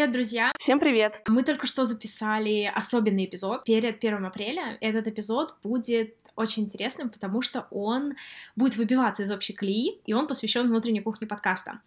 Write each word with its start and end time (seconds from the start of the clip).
привет, 0.00 0.12
друзья! 0.12 0.52
Всем 0.58 0.80
привет! 0.80 1.20
Мы 1.28 1.42
только 1.42 1.66
что 1.66 1.84
записали 1.84 2.72
особенный 2.74 3.26
эпизод 3.26 3.64
перед 3.64 4.02
1 4.02 4.24
апреля. 4.24 4.78
Этот 4.80 5.06
эпизод 5.08 5.56
будет 5.62 6.14
очень 6.36 6.62
интересным, 6.62 7.10
потому 7.10 7.42
что 7.42 7.66
он 7.70 8.14
будет 8.56 8.76
выбиваться 8.76 9.22
из 9.22 9.30
общей 9.30 9.52
колеи, 9.52 10.00
и 10.06 10.14
он 10.14 10.26
посвящен 10.26 10.68
внутренней 10.68 11.02
кухне 11.02 11.26
подкаста. 11.26 11.82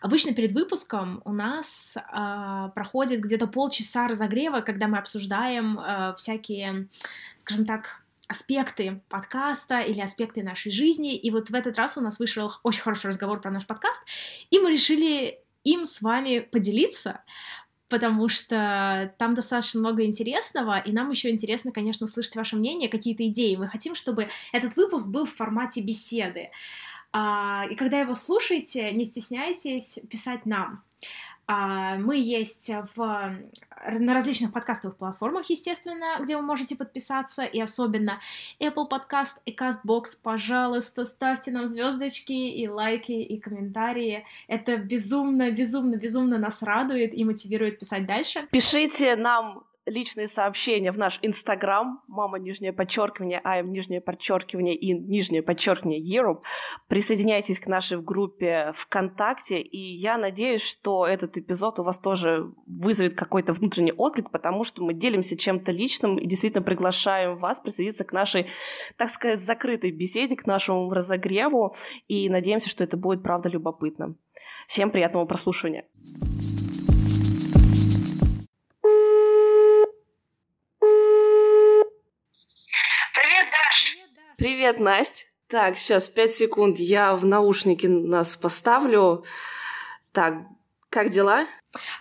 Обычно 0.00 0.32
перед 0.32 0.52
выпуском 0.52 1.22
у 1.24 1.32
нас 1.32 1.96
э, 1.96 2.70
проходит 2.72 3.18
где-то 3.18 3.48
полчаса 3.48 4.06
разогрева, 4.06 4.60
когда 4.60 4.86
мы 4.86 4.98
обсуждаем 4.98 5.80
э, 5.80 6.14
всякие, 6.16 6.86
скажем 7.34 7.66
так, 7.66 8.00
аспекты 8.28 9.00
подкаста 9.08 9.80
или 9.80 10.00
аспекты 10.00 10.44
нашей 10.44 10.70
жизни. 10.70 11.16
И 11.16 11.32
вот 11.32 11.50
в 11.50 11.54
этот 11.54 11.76
раз 11.78 11.98
у 11.98 12.00
нас 12.00 12.20
вышел 12.20 12.52
очень 12.62 12.82
хороший 12.82 13.08
разговор 13.08 13.40
про 13.40 13.50
наш 13.50 13.66
подкаст, 13.66 14.04
и 14.50 14.60
мы 14.60 14.70
решили 14.70 15.40
им 15.66 15.84
с 15.84 16.00
вами 16.00 16.38
поделиться, 16.38 17.22
потому 17.88 18.28
что 18.28 19.14
там 19.18 19.34
достаточно 19.34 19.80
много 19.80 20.04
интересного, 20.04 20.78
и 20.78 20.92
нам 20.92 21.10
еще 21.10 21.30
интересно, 21.30 21.72
конечно, 21.72 22.04
услышать 22.04 22.36
ваше 22.36 22.56
мнение, 22.56 22.88
какие-то 22.88 23.26
идеи. 23.28 23.56
Мы 23.56 23.68
хотим, 23.68 23.94
чтобы 23.94 24.28
этот 24.52 24.76
выпуск 24.76 25.06
был 25.06 25.24
в 25.24 25.34
формате 25.34 25.80
беседы. 25.80 26.50
А, 27.12 27.64
и 27.70 27.74
когда 27.76 28.00
его 28.00 28.14
слушаете, 28.14 28.90
не 28.92 29.04
стесняйтесь 29.04 29.98
писать 30.10 30.46
нам. 30.46 30.82
А, 31.46 31.96
мы 31.96 32.18
есть 32.18 32.70
в, 32.96 33.36
на 33.88 34.14
различных 34.14 34.52
подкастовых 34.52 34.96
платформах, 34.96 35.48
естественно, 35.48 36.18
где 36.20 36.36
вы 36.36 36.42
можете 36.42 36.76
подписаться, 36.76 37.44
и 37.44 37.60
особенно 37.60 38.20
Apple 38.60 38.88
Podcast 38.90 39.40
и 39.44 39.54
CastBox. 39.54 40.04
Пожалуйста, 40.22 41.04
ставьте 41.04 41.52
нам 41.52 41.68
звездочки 41.68 42.32
и 42.32 42.68
лайки 42.68 43.12
и 43.12 43.38
комментарии. 43.38 44.24
Это 44.48 44.76
безумно, 44.76 45.50
безумно, 45.50 45.96
безумно 45.96 46.38
нас 46.38 46.62
радует 46.62 47.14
и 47.14 47.24
мотивирует 47.24 47.78
писать 47.78 48.06
дальше. 48.06 48.48
Пишите 48.50 49.14
нам 49.14 49.64
личные 49.86 50.26
сообщения 50.26 50.92
в 50.92 50.98
наш 50.98 51.18
Инстаграм, 51.22 52.02
мама 52.08 52.38
нижнее 52.38 52.72
подчеркивание, 52.72 53.40
АМ 53.42 53.72
нижнее 53.72 54.00
подчеркивание 54.00 54.74
и 54.74 54.92
нижнее 54.92 55.42
подчеркивание 55.42 56.00
Europe. 56.00 56.42
Присоединяйтесь 56.88 57.60
к 57.60 57.66
нашей 57.66 58.00
группе 58.02 58.72
ВКонтакте, 58.76 59.60
и 59.60 59.96
я 59.96 60.18
надеюсь, 60.18 60.62
что 60.62 61.06
этот 61.06 61.36
эпизод 61.36 61.78
у 61.78 61.84
вас 61.84 61.98
тоже 61.98 62.52
вызовет 62.66 63.14
какой-то 63.14 63.52
внутренний 63.52 63.92
отклик, 63.92 64.30
потому 64.30 64.64
что 64.64 64.84
мы 64.84 64.92
делимся 64.92 65.36
чем-то 65.36 65.70
личным 65.70 66.18
и 66.18 66.26
действительно 66.26 66.62
приглашаем 66.62 67.36
вас 67.38 67.60
присоединиться 67.60 68.04
к 68.04 68.12
нашей, 68.12 68.48
так 68.96 69.10
сказать, 69.10 69.40
закрытой 69.40 69.92
беседе, 69.92 70.36
к 70.36 70.46
нашему 70.46 70.90
разогреву, 70.90 71.76
и 72.08 72.28
надеемся, 72.28 72.68
что 72.68 72.84
это 72.84 72.96
будет 72.96 73.22
правда 73.22 73.48
любопытно. 73.48 74.16
Всем 74.66 74.90
приятного 74.90 75.26
прослушивания. 75.26 75.86
Привет, 84.66 84.80
Настя. 84.80 85.24
Так, 85.46 85.78
сейчас 85.78 86.08
пять 86.08 86.32
секунд, 86.32 86.80
я 86.80 87.14
в 87.14 87.24
наушники 87.24 87.86
нас 87.86 88.34
поставлю. 88.34 89.24
Так, 90.10 90.38
как 90.90 91.10
дела? 91.10 91.46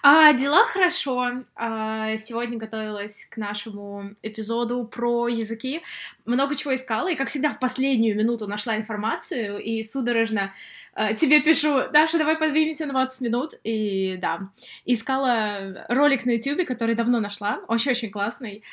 А, 0.01 0.33
дела 0.33 0.63
хорошо. 0.65 1.43
А, 1.55 2.17
сегодня 2.17 2.57
готовилась 2.57 3.25
к 3.25 3.37
нашему 3.37 4.15
эпизоду 4.23 4.83
про 4.85 5.27
языки. 5.27 5.83
Много 6.25 6.55
чего 6.55 6.73
искала, 6.73 7.11
и, 7.11 7.15
как 7.15 7.27
всегда, 7.27 7.53
в 7.53 7.59
последнюю 7.59 8.17
минуту 8.17 8.47
нашла 8.47 8.75
информацию, 8.75 9.59
и 9.59 9.83
судорожно 9.83 10.51
а, 10.95 11.13
тебе 11.13 11.43
пишу, 11.43 11.87
Даша, 11.93 12.17
давай 12.17 12.35
подвинемся 12.35 12.87
на 12.87 12.93
20 12.93 13.21
минут. 13.21 13.53
И 13.63 14.17
да, 14.19 14.49
искала 14.85 15.85
ролик 15.87 16.25
на 16.25 16.31
YouTube, 16.31 16.65
который 16.65 16.95
давно 16.95 17.19
нашла, 17.19 17.59
очень-очень 17.67 18.09
классный, 18.09 18.63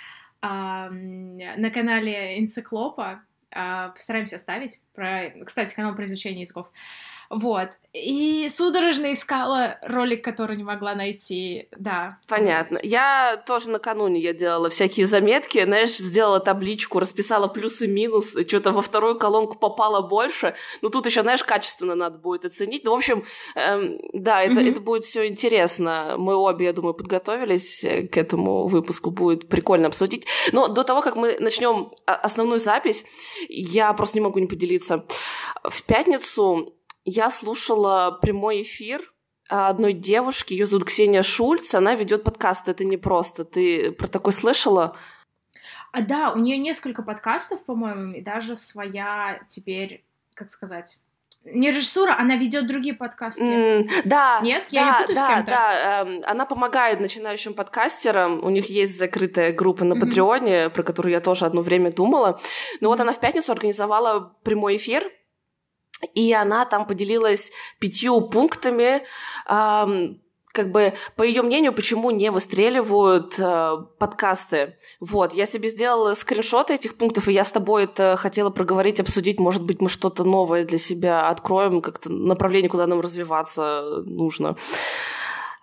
а, 0.40 0.88
на 0.88 1.70
канале 1.70 2.40
Энциклопа 2.40 3.20
постараемся 3.94 4.36
оставить. 4.36 4.80
Про, 4.94 5.30
кстати, 5.44 5.74
канал 5.74 5.94
про 5.94 6.04
изучение 6.04 6.40
языков. 6.42 6.68
Вот. 7.32 7.70
И 7.94 8.46
судорожно 8.50 9.12
искала 9.12 9.78
ролик, 9.82 10.22
который 10.22 10.56
не 10.56 10.64
могла 10.64 10.94
найти, 10.94 11.68
да. 11.78 12.18
Понятно. 12.28 12.78
Я 12.82 13.42
тоже 13.46 13.70
накануне 13.70 14.20
я 14.20 14.34
делала 14.34 14.68
всякие 14.68 15.06
заметки, 15.06 15.64
знаешь, 15.64 15.96
сделала 15.96 16.40
табличку, 16.40 17.00
расписала 17.00 17.48
плюсы-минус, 17.48 18.36
что-то 18.46 18.72
во 18.72 18.82
вторую 18.82 19.18
колонку 19.18 19.58
попало 19.58 20.06
больше. 20.06 20.54
Но 20.82 20.90
тут 20.90 21.06
еще, 21.06 21.22
знаешь, 21.22 21.42
качественно 21.42 21.94
надо 21.94 22.18
будет 22.18 22.44
оценить. 22.44 22.84
Ну, 22.84 22.92
в 22.92 22.96
общем, 22.96 23.24
эм, 23.54 23.98
да, 24.12 24.42
это, 24.42 24.60
mm-hmm. 24.60 24.70
это 24.70 24.80
будет 24.80 25.04
все 25.06 25.26
интересно. 25.26 26.16
Мы 26.18 26.34
обе, 26.34 26.66
я 26.66 26.72
думаю, 26.74 26.92
подготовились 26.92 27.80
к 28.10 28.16
этому 28.16 28.66
выпуску, 28.66 29.10
будет 29.10 29.48
прикольно 29.48 29.88
обсудить. 29.88 30.26
Но 30.52 30.68
до 30.68 30.84
того, 30.84 31.00
как 31.00 31.16
мы 31.16 31.38
начнем 31.40 31.92
основную 32.04 32.60
запись, 32.60 33.04
я 33.48 33.90
просто 33.94 34.18
не 34.18 34.22
могу 34.22 34.38
не 34.38 34.46
поделиться. 34.46 35.06
В 35.62 35.82
пятницу 35.84 36.74
я 37.04 37.30
слушала 37.30 38.18
прямой 38.20 38.62
эфир 38.62 39.12
одной 39.48 39.92
девушки, 39.92 40.54
ее 40.54 40.66
зовут 40.66 40.86
Ксения 40.86 41.22
Шульц, 41.22 41.74
она 41.74 41.94
ведет 41.94 42.24
подкаст 42.24 42.68
«Это 42.68 42.84
не 42.84 42.96
просто». 42.96 43.44
Ты 43.44 43.92
про 43.92 44.08
такой 44.08 44.32
слышала? 44.32 44.96
А 45.92 46.00
да, 46.00 46.32
у 46.32 46.38
нее 46.38 46.56
несколько 46.56 47.02
подкастов, 47.02 47.62
по-моему, 47.64 48.14
и 48.14 48.22
даже 48.22 48.56
своя 48.56 49.40
теперь, 49.46 50.04
как 50.34 50.50
сказать, 50.50 51.00
не 51.44 51.70
режиссура, 51.70 52.16
она 52.16 52.36
ведет 52.36 52.66
другие 52.66 52.94
подкасты. 52.94 53.42
Mm, 53.42 53.90
да. 54.04 54.40
Нет? 54.42 54.68
Я 54.70 54.84
да, 54.84 54.86
не 54.86 54.98
путаю 55.00 55.16
да, 55.16 55.26
с 55.26 55.34
кем-то? 55.34 55.50
Да, 55.50 56.02
эм, 56.02 56.22
она 56.24 56.46
помогает 56.46 57.00
начинающим 57.00 57.54
подкастерам. 57.54 58.44
У 58.44 58.48
них 58.48 58.70
есть 58.70 58.96
закрытая 58.96 59.52
группа 59.52 59.84
на 59.84 59.96
Патреоне, 59.96 60.50
mm-hmm. 60.50 60.70
про 60.70 60.82
которую 60.84 61.12
я 61.12 61.20
тоже 61.20 61.44
одно 61.44 61.60
время 61.60 61.90
думала. 61.90 62.40
Но 62.80 62.86
mm-hmm. 62.86 62.90
вот 62.90 63.00
она 63.00 63.12
в 63.12 63.18
пятницу 63.18 63.50
организовала 63.50 64.36
прямой 64.44 64.76
эфир 64.76 65.10
и 66.14 66.32
она 66.32 66.64
там 66.64 66.86
поделилась 66.86 67.50
пятью 67.78 68.20
пунктами, 68.22 69.02
эм, 69.48 70.20
как 70.52 70.70
бы, 70.70 70.92
по 71.16 71.22
ее 71.22 71.42
мнению, 71.42 71.72
почему 71.72 72.10
не 72.10 72.30
выстреливают 72.30 73.34
э, 73.38 73.76
подкасты. 73.98 74.76
Вот, 75.00 75.32
я 75.32 75.46
себе 75.46 75.70
сделала 75.70 76.14
скриншоты 76.14 76.74
этих 76.74 76.96
пунктов, 76.96 77.28
и 77.28 77.32
я 77.32 77.44
с 77.44 77.50
тобой 77.50 77.84
это 77.84 78.16
хотела 78.18 78.50
проговорить, 78.50 79.00
обсудить. 79.00 79.40
Может 79.40 79.64
быть, 79.64 79.80
мы 79.80 79.88
что-то 79.88 80.24
новое 80.24 80.64
для 80.64 80.78
себя 80.78 81.28
откроем, 81.28 81.80
как-то 81.80 82.10
направление, 82.10 82.68
куда 82.68 82.86
нам 82.86 83.00
развиваться 83.00 84.02
нужно. 84.04 84.56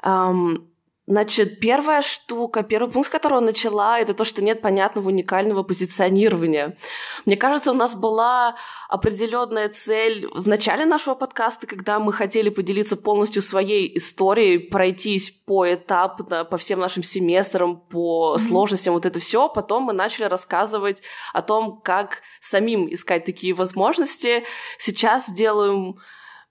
Um, 0.04 0.70
Значит, 1.10 1.60
первая 1.60 2.04
штука, 2.04 2.62
первый 2.62 2.92
пункт, 2.92 3.10
с 3.10 3.12
которого 3.12 3.40
начала, 3.40 4.00
это 4.00 4.14
то, 4.14 4.24
что 4.24 4.44
нет 4.44 4.62
понятного 4.62 5.08
уникального 5.08 5.64
позиционирования. 5.64 6.78
Мне 7.26 7.36
кажется, 7.36 7.72
у 7.72 7.74
нас 7.74 7.96
была 7.96 8.56
определенная 8.88 9.70
цель 9.70 10.28
в 10.28 10.48
начале 10.48 10.86
нашего 10.86 11.16
подкаста, 11.16 11.66
когда 11.66 11.98
мы 11.98 12.14
хотели 12.14 12.50
поделиться 12.50 12.96
полностью 12.96 13.42
своей 13.42 13.98
историей, 13.98 14.60
пройтись 14.60 15.32
поэтапно 15.48 16.46
по 16.46 16.58
всем 16.58 16.80
нашим 16.80 17.02
семестрам, 17.02 17.78
по 17.78 18.36
mm-hmm. 18.36 18.48
сложностям, 18.48 18.94
вот 18.94 19.08
это 19.08 19.20
все. 19.20 19.50
Потом 19.50 19.86
мы 19.86 19.94
начали 19.94 20.26
рассказывать 20.26 21.02
о 21.34 21.42
том, 21.42 21.82
как 21.82 22.22
самим 22.40 22.88
искать 22.94 23.26
такие 23.26 23.56
возможности. 23.56 24.44
Сейчас 24.78 25.28
делаем 25.28 25.98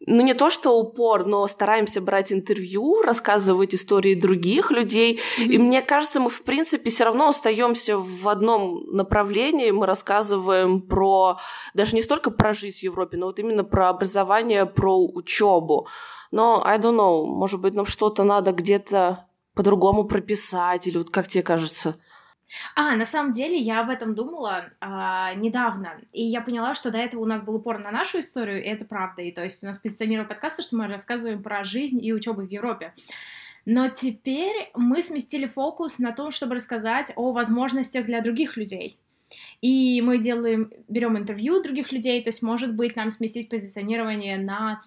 ну 0.06 0.22
не 0.22 0.34
то 0.34 0.48
что 0.48 0.78
упор, 0.78 1.26
но 1.26 1.47
стараемся 1.48 2.00
брать 2.00 2.32
интервью, 2.32 3.03
рассказывать 3.03 3.75
истории 3.75 4.14
других 4.14 4.70
людей. 4.70 5.19
Mm-hmm. 5.38 5.44
И 5.44 5.59
мне 5.59 5.82
кажется, 5.82 6.20
мы 6.20 6.31
в 6.31 6.42
принципе 6.42 6.91
все 6.91 7.04
равно 7.04 7.28
остаемся 7.28 7.98
в 7.98 8.28
одном 8.28 8.84
направлении. 8.92 9.70
Мы 9.70 9.86
рассказываем 9.86 10.81
про 10.82 11.38
даже 11.75 11.97
не 11.97 12.03
столько 12.03 12.31
про 12.31 12.54
жизнь 12.54 12.78
в 12.78 12.82
Европе, 12.84 13.16
но 13.16 13.26
вот 13.26 13.38
именно 13.38 13.64
про 13.64 13.88
образование, 13.88 14.66
про 14.66 14.97
учебу. 14.97 15.89
Но 16.30 16.62
I 16.65 16.78
don't 16.78 16.97
know, 16.97 17.24
может 17.24 17.60
быть, 17.60 17.74
нам 17.74 17.86
что-то 17.86 18.22
надо 18.22 18.53
где-то 18.53 19.27
по-другому 19.54 20.04
прописать, 20.04 20.86
или 20.86 20.98
вот 20.98 21.10
как 21.10 21.27
тебе 21.27 21.42
кажется? 21.42 21.97
А, 22.74 22.97
на 22.97 23.04
самом 23.04 23.33
деле 23.33 23.59
я 23.59 23.80
об 23.80 23.91
этом 23.91 24.15
думала 24.15 24.71
а, 24.80 25.34
недавно, 25.34 26.00
и 26.12 26.24
я 26.24 26.41
поняла, 26.41 26.74
что 26.74 26.91
до 26.91 26.98
этого 26.98 27.21
у 27.22 27.27
нас 27.27 27.45
был 27.45 27.56
упор 27.56 27.78
на 27.78 27.91
нашу 27.91 28.21
историю, 28.21 28.62
и 28.62 28.66
это 28.66 28.84
правда. 28.84 29.22
И 29.22 29.33
то 29.33 29.45
есть 29.45 29.62
у 29.62 29.66
нас 29.66 29.78
позиционировал 29.78 30.28
подкаст, 30.28 30.62
что 30.62 30.77
мы 30.77 30.86
рассказываем 30.86 31.42
про 31.42 31.65
жизнь 31.65 32.03
и 32.04 32.12
учебу 32.12 32.42
в 32.42 32.50
Европе. 32.50 32.95
Но 33.66 33.89
теперь 33.89 34.71
мы 34.74 35.03
сместили 35.03 35.47
фокус 35.47 35.98
на 35.98 36.12
том, 36.12 36.30
чтобы 36.30 36.54
рассказать 36.54 37.12
о 37.16 37.33
возможностях 37.33 38.06
для 38.06 38.22
других 38.22 38.56
людей. 38.56 38.98
и 39.60 40.00
мы 40.03 40.16
делаем, 40.16 40.72
берем 40.89 41.18
интервью 41.18 41.62
других 41.62 41.92
людей, 41.92 42.22
то 42.22 42.30
есть, 42.30 42.41
может 42.41 42.74
быть, 42.74 42.97
нам 42.97 43.10
сместить 43.10 43.50
позиционирование 43.50 44.39
на 44.39 44.83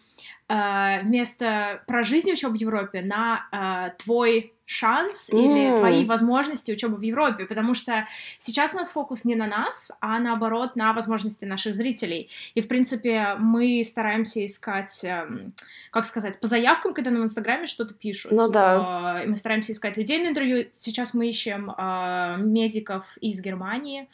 э, 0.51 1.03
вместо 1.03 1.81
про 1.87 2.03
жизнь 2.03 2.31
учебы 2.31 2.57
в 2.57 2.61
Европе 2.61 3.01
на 3.01 3.47
э, 3.51 4.03
твой 4.03 4.53
шанс 4.65 5.29
mm. 5.29 5.37
или 5.37 5.77
твои 5.77 6.05
возможности 6.05 6.71
учебы 6.71 6.95
в 6.95 7.01
Европе, 7.01 7.45
потому 7.45 7.73
что 7.73 8.07
сейчас 8.37 8.73
у 8.73 8.77
нас 8.77 8.89
фокус 8.89 9.25
не 9.25 9.35
на 9.35 9.45
нас, 9.45 9.91
а 9.99 10.17
наоборот 10.19 10.75
на 10.75 10.93
возможности 10.93 11.43
наших 11.43 11.73
зрителей. 11.73 12.29
И, 12.55 12.61
в 12.61 12.67
принципе, 12.69 13.35
мы 13.37 13.83
стараемся 13.85 14.45
искать, 14.45 15.03
эм, 15.03 15.53
как 15.91 16.05
сказать, 16.05 16.39
по 16.39 16.47
заявкам, 16.47 16.93
когда 16.93 17.11
нам 17.11 17.21
в 17.21 17.25
Инстаграме 17.25 17.67
что-то 17.67 17.93
пишут. 17.93 18.31
Ну 18.31 18.49
да. 18.49 19.21
Э, 19.23 19.27
мы 19.27 19.35
стараемся 19.35 19.73
искать 19.73 19.97
людей 19.97 20.23
на 20.23 20.29
интервью. 20.29 20.67
Сейчас 20.73 21.13
мы 21.13 21.27
ищем 21.27 21.71
э, 21.77 22.37
медиков 22.39 23.05
из 23.19 23.41
Германии, 23.41 24.07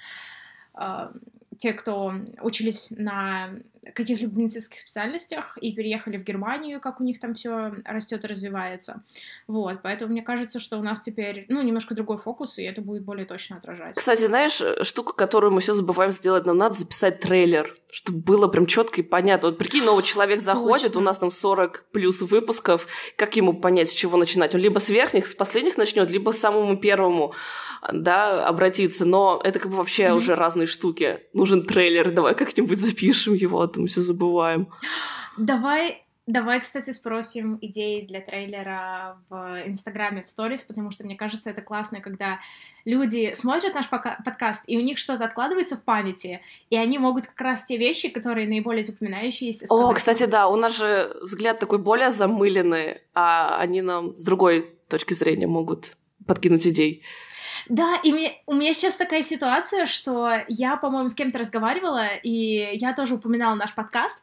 те, 1.58 1.74
кто 1.74 2.14
учились 2.42 2.94
на 2.96 3.50
каких-либо 3.94 4.38
медицинских 4.38 4.80
специальностях 4.80 5.58
и 5.60 5.74
переехали 5.74 6.18
в 6.18 6.24
Германию, 6.24 6.80
как 6.80 7.00
у 7.00 7.04
них 7.04 7.20
там 7.20 7.34
все 7.34 7.74
растет 7.86 8.24
и 8.24 8.28
развивается. 8.28 9.04
Вот, 9.48 9.82
поэтому 9.84 10.12
мне 10.12 10.22
кажется, 10.22 10.60
что 10.60 10.78
у 10.78 10.84
нас 10.84 11.02
теперь, 11.02 11.46
ну, 11.50 11.62
немножко 11.62 11.96
другой 11.96 12.18
фокус, 12.18 12.58
и 12.60 12.64
это 12.64 12.82
будет 12.82 13.04
более 13.04 13.26
точно 13.26 13.58
отражать. 13.58 13.96
Кстати, 13.96 14.26
знаешь, 14.26 14.62
штука, 14.86 15.14
которую 15.14 15.52
мы 15.52 15.62
все 15.62 15.74
забываем 15.74 16.12
сделать, 16.12 16.46
нам 16.46 16.58
надо 16.58 16.80
записать 16.80 17.20
трейлер, 17.20 17.76
чтобы 17.92 18.20
было 18.20 18.48
прям 18.48 18.66
четко 18.66 19.02
и 19.02 19.04
понятно. 19.04 19.50
Вот 19.50 19.58
прикинь, 19.58 19.84
новый 19.84 20.04
человек 20.04 20.42
заходит, 20.42 20.88
Точно. 20.88 21.00
у 21.00 21.04
нас 21.04 21.18
там 21.18 21.32
40 21.32 21.86
плюс 21.92 22.22
выпусков, 22.22 22.88
как 23.16 23.36
ему 23.36 23.54
понять, 23.54 23.90
с 23.90 23.94
чего 23.94 24.18
начинать? 24.18 24.54
Он 24.54 24.62
либо 24.62 24.80
с 24.80 24.90
верхних, 24.90 25.28
с 25.28 25.36
последних 25.36 25.78
начнет, 25.78 26.10
либо 26.12 26.32
с 26.32 26.38
самому 26.38 26.78
первому, 26.78 27.34
да, 27.92 28.48
обратиться. 28.48 29.06
Но 29.06 29.42
это 29.44 29.60
как 29.60 29.72
бы 29.72 29.78
вообще 29.78 30.04
mm-hmm. 30.04 30.16
уже 30.16 30.36
разные 30.36 30.68
штуки. 30.68 31.22
Нужен 31.34 31.66
трейлер, 31.66 32.12
давай 32.12 32.36
как-нибудь 32.36 32.80
запишем 32.80 33.34
его, 33.34 33.67
мы 33.76 33.88
все 33.88 34.02
забываем. 34.02 34.68
Давай 35.38 36.04
Давай, 36.28 36.60
кстати, 36.60 36.92
спросим 36.92 37.58
идеи 37.62 38.02
для 38.02 38.20
трейлера 38.20 39.18
в 39.30 39.64
Инстаграме, 39.66 40.24
в 40.24 40.30
сторис, 40.30 40.62
потому 40.62 40.92
что 40.92 41.06
мне 41.06 41.16
кажется, 41.16 41.50
это 41.50 41.62
классно, 41.62 42.02
когда 42.02 42.42
люди 42.84 43.32
смотрят 43.34 43.74
наш 43.74 43.88
подкаст, 43.88 44.66
и 44.68 44.78
у 44.78 44.82
них 44.82 44.98
что-то 44.98 45.24
откладывается 45.24 45.78
в 45.78 45.84
памяти, 45.84 46.42
и 46.70 46.76
они 46.76 46.98
могут 46.98 47.28
как 47.28 47.40
раз 47.40 47.64
те 47.64 47.78
вещи, 47.78 48.10
которые 48.10 48.46
наиболее 48.46 48.84
запоминающиеся 48.84 49.68
сказать. 49.68 49.86
О, 49.86 49.94
кстати, 49.94 50.26
да, 50.26 50.50
у 50.50 50.58
нас 50.58 50.76
же 50.76 51.18
взгляд 51.22 51.60
такой 51.60 51.78
более 51.78 52.12
замыленный, 52.12 52.98
а 53.14 53.58
они 53.60 53.82
нам 53.82 54.18
с 54.18 54.24
другой 54.24 54.70
точки 54.90 55.14
зрения 55.14 55.48
могут 55.48 55.96
подкинуть 56.28 56.68
идей. 56.68 57.04
Да, 57.70 58.00
и 58.04 58.12
мне, 58.12 58.42
у 58.46 58.54
меня 58.54 58.74
сейчас 58.74 58.96
такая 58.96 59.22
ситуация, 59.22 59.86
что 59.86 60.32
я, 60.48 60.78
по-моему, 60.78 61.10
с 61.10 61.16
кем-то 61.16 61.40
разговаривала, 61.40 62.08
и 62.24 62.70
я 62.74 62.94
тоже 62.94 63.16
упоминала 63.16 63.56
наш 63.56 63.74
подкаст, 63.74 64.22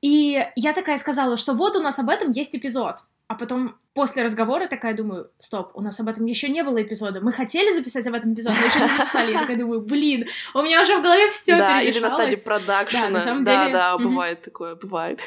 и 0.00 0.44
я 0.56 0.72
такая 0.72 0.98
сказала, 0.98 1.36
что 1.36 1.54
вот 1.54 1.76
у 1.76 1.82
нас 1.82 1.98
об 1.98 2.08
этом 2.08 2.30
есть 2.30 2.56
эпизод. 2.56 2.96
А 3.26 3.36
потом 3.36 3.76
после 3.94 4.22
разговора 4.22 4.66
такая 4.66 4.94
думаю, 4.94 5.30
стоп, 5.38 5.70
у 5.74 5.80
нас 5.80 5.98
об 5.98 6.08
этом 6.08 6.26
еще 6.26 6.50
не 6.50 6.62
было 6.62 6.82
эпизода. 6.82 7.22
Мы 7.22 7.32
хотели 7.32 7.72
записать 7.72 8.06
об 8.06 8.14
этом 8.14 8.34
эпизод, 8.34 8.52
но 8.58 8.66
еще 8.66 8.80
не 8.80 8.88
записали. 8.88 9.32
Я 9.32 9.40
такая 9.40 9.56
думаю, 9.56 9.80
блин, 9.80 10.26
у 10.52 10.60
меня 10.60 10.82
уже 10.82 10.98
в 10.98 11.02
голове 11.02 11.30
все 11.30 11.56
да, 11.56 11.80
или 11.80 11.98
на 12.00 12.10
стадии 12.10 12.36
продакшена. 12.44 13.04
Да, 13.04 13.10
на 13.10 13.20
самом 13.20 13.44
деле. 13.44 13.72
Да, 13.72 13.96
да, 13.96 13.98
бывает 13.98 14.42
такое, 14.42 14.74
бывает. 14.74 15.20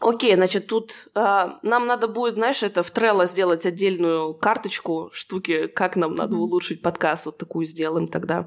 Окей, 0.00 0.34
значит, 0.34 0.66
тут 0.66 0.94
э, 1.14 1.48
нам 1.62 1.86
надо 1.86 2.08
будет, 2.08 2.34
знаешь, 2.34 2.62
это 2.62 2.82
в 2.82 2.92
Trello 2.92 3.26
сделать 3.26 3.66
отдельную 3.66 4.34
карточку 4.34 5.10
штуки, 5.12 5.66
как 5.66 5.96
нам 5.96 6.14
надо 6.14 6.36
улучшить 6.36 6.82
подкаст, 6.82 7.26
вот 7.26 7.38
такую 7.38 7.66
сделаем 7.66 8.08
тогда. 8.08 8.46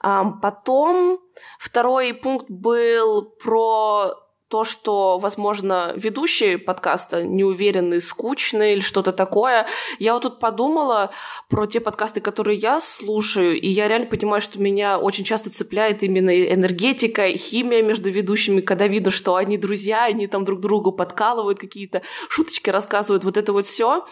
А 0.00 0.24
потом 0.24 1.20
второй 1.58 2.14
пункт 2.14 2.46
был 2.48 3.24
про 3.24 4.14
то, 4.50 4.64
что, 4.64 5.18
возможно, 5.18 5.92
ведущие 5.94 6.58
подкаста 6.58 7.22
неуверенные, 7.22 8.00
скучные 8.00 8.72
или 8.72 8.80
что-то 8.80 9.12
такое. 9.12 9.68
Я 10.00 10.14
вот 10.14 10.24
тут 10.24 10.40
подумала 10.40 11.12
про 11.48 11.66
те 11.66 11.78
подкасты, 11.78 12.20
которые 12.20 12.58
я 12.58 12.80
слушаю, 12.80 13.60
и 13.60 13.68
я 13.68 13.86
реально 13.86 14.08
понимаю, 14.08 14.42
что 14.42 14.60
меня 14.60 14.98
очень 14.98 15.22
часто 15.22 15.50
цепляет 15.50 16.02
именно 16.02 16.30
энергетика, 16.30 17.28
химия 17.28 17.80
между 17.80 18.10
ведущими, 18.10 18.60
когда 18.60 18.88
видно, 18.88 19.12
что 19.12 19.36
они 19.36 19.56
друзья, 19.56 20.06
они 20.06 20.26
там 20.26 20.44
друг 20.44 20.58
другу 20.58 20.90
подкалывают 20.90 21.60
какие-то 21.60 22.02
шуточки, 22.28 22.70
рассказывают, 22.70 23.22
вот 23.22 23.36
это 23.36 23.52
вот 23.52 23.66
все. 23.66 24.04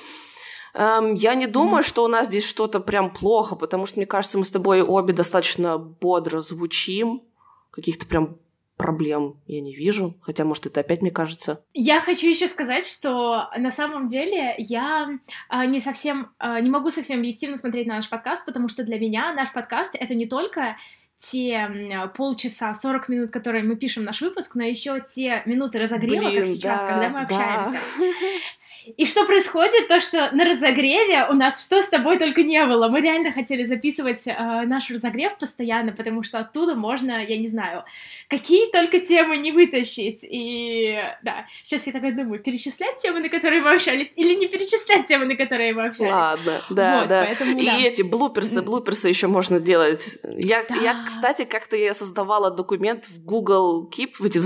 Эм, 0.72 1.14
я 1.14 1.34
не 1.34 1.48
думаю, 1.48 1.82
что 1.82 2.04
у 2.04 2.08
нас 2.08 2.28
здесь 2.28 2.46
что-то 2.46 2.78
прям 2.78 3.10
плохо, 3.10 3.56
потому 3.56 3.86
что, 3.86 3.98
мне 3.98 4.06
кажется, 4.06 4.38
мы 4.38 4.44
с 4.44 4.52
тобой 4.52 4.82
обе 4.82 5.12
достаточно 5.12 5.78
бодро 5.78 6.38
звучим. 6.38 7.24
Каких-то 7.72 8.06
прям 8.06 8.38
проблем 8.78 9.36
я 9.46 9.60
не 9.60 9.74
вижу, 9.74 10.16
хотя, 10.22 10.44
может, 10.44 10.64
это 10.64 10.80
опять 10.80 11.02
мне 11.02 11.10
кажется. 11.10 11.62
Я 11.74 12.00
хочу 12.00 12.28
еще 12.28 12.48
сказать, 12.48 12.86
что 12.86 13.50
на 13.58 13.70
самом 13.70 14.06
деле 14.06 14.54
я 14.56 15.08
э, 15.50 15.66
не 15.66 15.80
совсем, 15.80 16.30
э, 16.38 16.60
не 16.60 16.70
могу 16.70 16.90
совсем 16.90 17.18
объективно 17.18 17.58
смотреть 17.58 17.86
на 17.86 17.96
наш 17.96 18.08
подкаст, 18.08 18.46
потому 18.46 18.68
что 18.68 18.84
для 18.84 18.98
меня 18.98 19.34
наш 19.34 19.52
подкаст— 19.52 19.94
это 20.00 20.14
не 20.14 20.26
только 20.26 20.76
те 21.18 22.10
полчаса, 22.16 22.72
40 22.72 23.08
минут, 23.08 23.30
которые 23.32 23.64
мы 23.64 23.74
пишем 23.74 24.04
наш 24.04 24.20
выпуск, 24.20 24.54
но 24.54 24.62
еще 24.62 25.00
те 25.00 25.42
минуты 25.46 25.80
разогрева, 25.80 26.28
Блин, 26.28 26.38
как 26.38 26.46
сейчас, 26.46 26.82
да, 26.84 26.88
когда 26.88 27.08
мы 27.08 27.20
общаемся. 27.22 27.78
Да. 27.98 28.04
И 28.96 29.06
что 29.06 29.24
происходит? 29.26 29.88
То, 29.88 30.00
что 30.00 30.30
на 30.32 30.44
разогреве 30.44 31.26
у 31.30 31.34
нас 31.34 31.64
что 31.64 31.82
с 31.82 31.88
тобой 31.88 32.18
только 32.18 32.42
не 32.42 32.64
было. 32.66 32.88
Мы 32.88 33.00
реально 33.00 33.32
хотели 33.32 33.64
записывать 33.64 34.26
э, 34.26 34.34
наш 34.66 34.90
разогрев 34.90 35.36
постоянно, 35.38 35.92
потому 35.92 36.22
что 36.22 36.38
оттуда 36.38 36.74
можно, 36.74 37.24
я 37.24 37.36
не 37.36 37.46
знаю, 37.46 37.84
какие 38.28 38.70
только 38.70 39.00
темы 39.00 39.36
не 39.36 39.52
вытащить. 39.52 40.26
И 40.28 40.98
да, 41.22 41.46
сейчас 41.62 41.86
я 41.86 41.92
такая 41.92 42.12
думаю, 42.12 42.40
перечислять 42.40 42.96
темы, 42.98 43.20
на 43.20 43.28
которые 43.28 43.62
мы 43.62 43.74
общались, 43.74 44.14
или 44.16 44.34
не 44.34 44.46
перечислять 44.46 45.06
темы, 45.06 45.26
на 45.26 45.36
которые 45.36 45.74
мы 45.74 45.86
общались. 45.86 46.12
Ладно, 46.12 46.62
да, 46.70 47.00
вот, 47.00 47.08
да. 47.08 47.24
Поэтому, 47.24 47.58
И 47.58 47.66
да. 47.66 47.78
эти 47.78 48.02
блуперсы, 48.02 48.62
блуперсы 48.62 49.08
еще 49.08 49.26
можно 49.26 49.60
делать. 49.60 50.18
Я, 50.22 50.64
да. 50.68 50.74
я 50.76 51.04
кстати, 51.06 51.44
как-то 51.44 51.76
я 51.76 51.94
создавала 51.94 52.50
документ 52.50 53.04
в 53.08 53.24
Google 53.24 53.88
Keep, 53.88 54.14
в 54.18 54.24
эти 54.24 54.38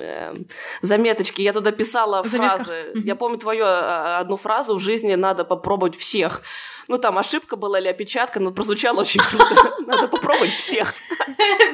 э, 0.00 0.34
заметочки, 0.82 1.42
я 1.42 1.52
туда 1.52 1.70
писала 1.72 2.22
фразы. 2.22 2.92
Я 2.94 3.14
помню 3.14 3.38
твою 3.44 3.54
твою 3.54 3.64
а, 3.66 4.20
одну 4.20 4.36
фразу 4.36 4.74
в 4.74 4.80
жизни 4.80 5.16
надо 5.16 5.44
попробовать 5.44 5.96
всех. 5.96 6.42
Ну, 6.88 6.98
там 6.98 7.18
ошибка 7.18 7.56
была 7.56 7.78
или 7.78 7.88
опечатка, 7.88 8.40
но 8.40 8.52
прозвучало 8.52 9.00
очень 9.00 9.20
круто. 9.20 9.82
Надо 9.86 10.08
попробовать 10.08 10.50
всех. 10.50 10.94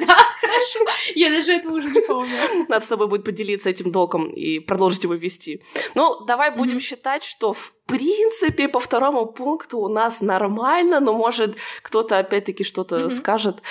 Да, 0.07 0.17
хорошо. 0.41 0.79
Я 1.15 1.29
даже 1.29 1.53
этого 1.53 1.77
уже 1.77 1.89
не 1.89 2.01
помню. 2.01 2.65
Надо 2.69 2.85
с 2.85 2.87
тобой 2.87 3.07
будет 3.07 3.25
поделиться 3.25 3.69
этим 3.69 3.91
доком 3.91 4.29
и 4.29 4.59
продолжить 4.59 5.03
его 5.03 5.13
вести. 5.13 5.61
Ну, 5.95 6.25
давай 6.25 6.51
будем 6.51 6.79
считать, 6.79 7.23
что 7.23 7.53
в 7.53 7.73
принципе 7.85 8.67
по 8.67 8.79
второму 8.79 9.25
пункту 9.25 9.79
у 9.79 9.87
нас 9.87 10.21
нормально, 10.21 10.99
но 10.99 11.13
может 11.13 11.57
кто-то 11.81 12.17
опять-таки 12.17 12.63
что-то 12.63 13.09
скажет. 13.09 13.61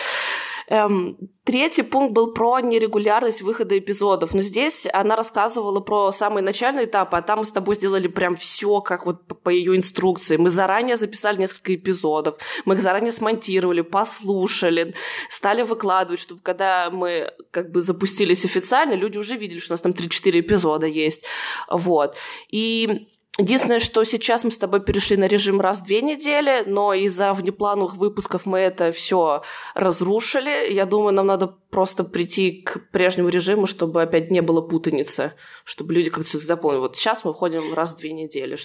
Эм, 0.72 1.16
третий 1.42 1.82
пункт 1.82 2.14
был 2.14 2.32
про 2.32 2.60
нерегулярность 2.60 3.42
выхода 3.42 3.76
эпизодов. 3.76 4.34
Но 4.34 4.40
здесь 4.40 4.86
она 4.92 5.16
рассказывала 5.16 5.80
про 5.80 6.12
самый 6.12 6.44
начальный 6.44 6.84
этап, 6.84 7.12
а 7.12 7.22
там 7.22 7.40
мы 7.40 7.44
с 7.44 7.50
тобой 7.50 7.74
сделали 7.74 8.06
прям 8.06 8.36
все 8.36 8.80
как 8.80 9.04
вот 9.04 9.26
по 9.42 9.48
ее 9.48 9.76
инструкции. 9.76 10.36
Мы 10.36 10.48
заранее 10.48 10.96
записали 10.96 11.38
несколько 11.38 11.74
эпизодов, 11.74 12.38
мы 12.66 12.74
их 12.74 12.82
заранее 12.82 13.10
смонтировали, 13.10 13.80
послушали, 13.80 14.94
стали 15.28 15.62
выкладывать, 15.62 16.20
чтобы 16.20 16.40
когда 16.40 16.88
мы 16.90 17.32
как 17.50 17.72
бы 17.72 17.82
запустились 17.82 18.44
официально, 18.44 18.94
люди 18.94 19.18
уже 19.18 19.36
видели, 19.36 19.58
что 19.58 19.72
у 19.72 19.74
нас 19.74 19.80
там 19.80 19.90
3-4 19.90 20.38
эпизода 20.38 20.86
есть. 20.86 21.24
Вот. 21.68 22.14
И 22.48 23.08
Единственное, 23.40 23.80
что 23.80 24.04
сейчас 24.04 24.44
мы 24.44 24.50
с 24.50 24.58
тобой 24.58 24.80
перешли 24.80 25.16
на 25.16 25.26
режим 25.26 25.62
раз 25.62 25.80
в 25.80 25.84
две 25.84 26.02
недели, 26.02 26.62
но 26.66 26.92
из-за 26.92 27.32
внеплановых 27.32 27.96
выпусков 27.96 28.44
мы 28.44 28.58
это 28.58 28.92
все 28.92 29.42
разрушили. 29.74 30.70
Я 30.70 30.84
думаю, 30.84 31.14
нам 31.14 31.26
надо 31.26 31.46
просто 31.46 32.04
прийти 32.04 32.60
к 32.60 32.90
прежнему 32.90 33.30
режиму, 33.30 33.64
чтобы 33.64 34.02
опять 34.02 34.30
не 34.30 34.42
было 34.42 34.60
путаницы, 34.60 35.32
чтобы 35.64 35.94
люди 35.94 36.10
как-то 36.10 36.38
запомнили. 36.38 36.80
Вот 36.80 36.96
сейчас 36.96 37.24
мы 37.24 37.32
ходим 37.32 37.72
раз 37.72 37.94
в 37.94 37.98
две 37.98 38.12
недели. 38.12 38.58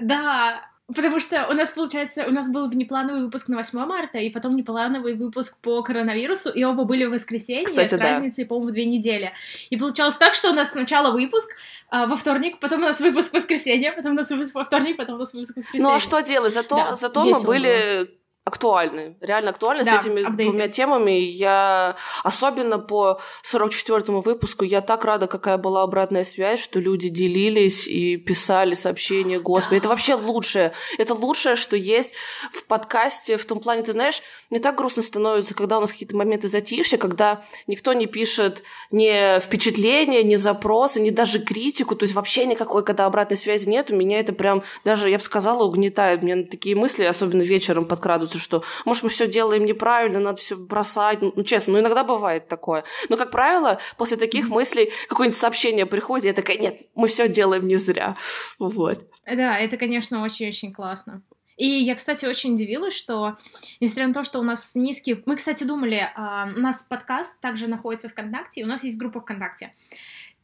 Да, 0.00 0.62
Потому 0.86 1.18
что 1.18 1.48
у 1.48 1.54
нас, 1.54 1.70
получается, 1.70 2.26
у 2.26 2.30
нас 2.30 2.50
был 2.50 2.68
внеплановый 2.68 3.22
выпуск 3.22 3.48
на 3.48 3.56
8 3.56 3.78
марта, 3.86 4.18
и 4.18 4.28
потом 4.28 4.52
внеплановый 4.52 5.14
выпуск 5.14 5.58
по 5.62 5.82
коронавирусу, 5.82 6.50
и 6.50 6.62
оба 6.62 6.84
были 6.84 7.06
в 7.06 7.12
воскресенье, 7.12 7.64
Кстати, 7.64 7.94
с 7.94 7.98
да. 7.98 8.04
разницей, 8.04 8.44
по-моему, 8.44 8.68
в 8.68 8.72
две 8.72 8.84
недели. 8.84 9.32
И 9.70 9.78
получалось 9.78 10.18
так, 10.18 10.34
что 10.34 10.50
у 10.50 10.52
нас 10.52 10.72
сначала 10.72 11.10
выпуск 11.10 11.56
а, 11.88 12.06
во 12.06 12.16
вторник, 12.16 12.60
потом 12.60 12.80
у 12.80 12.84
нас 12.84 13.00
выпуск 13.00 13.30
в 13.30 13.34
воскресенье, 13.34 13.92
потом 13.92 14.12
у 14.12 14.14
нас 14.14 14.30
выпуск 14.30 14.54
во 14.54 14.64
вторник, 14.64 14.98
потом 14.98 15.14
у 15.14 15.18
нас 15.18 15.32
выпуск 15.32 15.54
в 15.54 15.56
воскресенье. 15.56 15.88
Ну 15.88 15.94
а 15.94 15.98
что 15.98 16.20
делать? 16.20 16.52
Зато, 16.52 16.76
да, 16.76 16.94
зато 16.96 17.24
мы 17.24 17.42
были 17.44 17.98
было 18.00 18.08
актуальны, 18.44 19.16
реально 19.22 19.50
актуальны 19.50 19.84
Да, 19.84 19.98
с 19.98 20.02
этими 20.02 20.22
апдейты. 20.22 20.50
двумя 20.50 20.68
темами. 20.68 21.12
Я 21.12 21.96
особенно 22.22 22.78
по 22.78 23.20
44-му 23.42 24.20
выпуску 24.20 24.64
я 24.64 24.82
так 24.82 25.04
рада, 25.04 25.26
какая 25.26 25.56
была 25.56 25.82
обратная 25.82 26.24
связь, 26.24 26.60
что 26.60 26.78
люди 26.78 27.08
делились 27.08 27.88
и 27.88 28.18
писали 28.18 28.74
сообщения. 28.74 29.38
Господи, 29.40 29.78
это 29.78 29.88
вообще 29.88 30.14
лучшее. 30.14 30.72
Это 30.98 31.14
лучшее, 31.14 31.56
что 31.56 31.74
есть 31.76 32.12
в 32.52 32.64
подкасте. 32.66 33.38
В 33.38 33.46
том 33.46 33.60
плане, 33.60 33.82
ты 33.82 33.92
знаешь, 33.92 34.20
мне 34.50 34.60
так 34.60 34.76
грустно 34.76 35.02
становится, 35.02 35.54
когда 35.54 35.78
у 35.78 35.80
нас 35.80 35.92
какие-то 35.92 36.16
моменты 36.16 36.48
затишья, 36.48 36.98
когда 36.98 37.42
никто 37.66 37.94
не 37.94 38.06
пишет 38.06 38.62
ни 38.90 39.38
впечатления, 39.40 40.22
ни 40.22 40.34
запросы, 40.34 41.00
ни 41.00 41.08
даже 41.10 41.38
критику. 41.38 41.96
То 41.96 42.04
есть 42.04 42.14
вообще 42.14 42.44
никакой, 42.44 42.84
когда 42.84 43.06
обратной 43.06 43.38
связи 43.38 43.66
нет, 43.68 43.90
у 43.90 43.96
меня 43.96 44.20
это 44.20 44.34
прям 44.34 44.62
даже, 44.84 45.08
я 45.08 45.16
бы 45.16 45.24
сказала, 45.24 45.64
угнетает. 45.64 46.22
Мне 46.22 46.44
такие 46.44 46.76
мысли, 46.76 47.04
особенно 47.04 47.40
вечером, 47.42 47.86
подкрадываются, 47.86 48.33
что, 48.38 48.64
может, 48.84 49.02
мы 49.02 49.08
все 49.08 49.26
делаем 49.26 49.64
неправильно, 49.64 50.20
надо 50.20 50.40
все 50.40 50.56
бросать. 50.56 51.20
Ну, 51.22 51.42
честно, 51.44 51.74
ну, 51.74 51.80
иногда 51.80 52.04
бывает 52.04 52.48
такое. 52.48 52.84
Но, 53.08 53.16
как 53.16 53.30
правило, 53.30 53.78
после 53.96 54.16
таких 54.16 54.48
мыслей 54.48 54.90
какое-нибудь 55.08 55.38
сообщение 55.38 55.86
приходит, 55.86 56.24
и 56.24 56.28
я 56.28 56.34
такая, 56.34 56.58
нет, 56.58 56.82
мы 56.94 57.08
все 57.08 57.28
делаем 57.28 57.66
не 57.66 57.76
зря. 57.76 58.16
Вот. 58.58 58.98
Да, 59.26 59.58
это, 59.58 59.76
конечно, 59.76 60.22
очень-очень 60.22 60.72
классно. 60.72 61.22
И 61.56 61.66
я, 61.66 61.94
кстати, 61.94 62.26
очень 62.26 62.54
удивилась, 62.54 62.94
что, 62.94 63.36
несмотря 63.80 64.08
на 64.08 64.14
то, 64.14 64.24
что 64.24 64.40
у 64.40 64.42
нас 64.42 64.74
низкий... 64.74 65.22
Мы, 65.24 65.36
кстати, 65.36 65.62
думали, 65.64 66.10
а, 66.16 66.46
у 66.46 66.60
нас 66.60 66.82
подкаст 66.82 67.40
также 67.40 67.68
находится 67.68 68.08
ВКонтакте, 68.08 68.60
и 68.60 68.64
у 68.64 68.66
нас 68.66 68.82
есть 68.82 68.98
группа 68.98 69.20
ВКонтакте. 69.20 69.72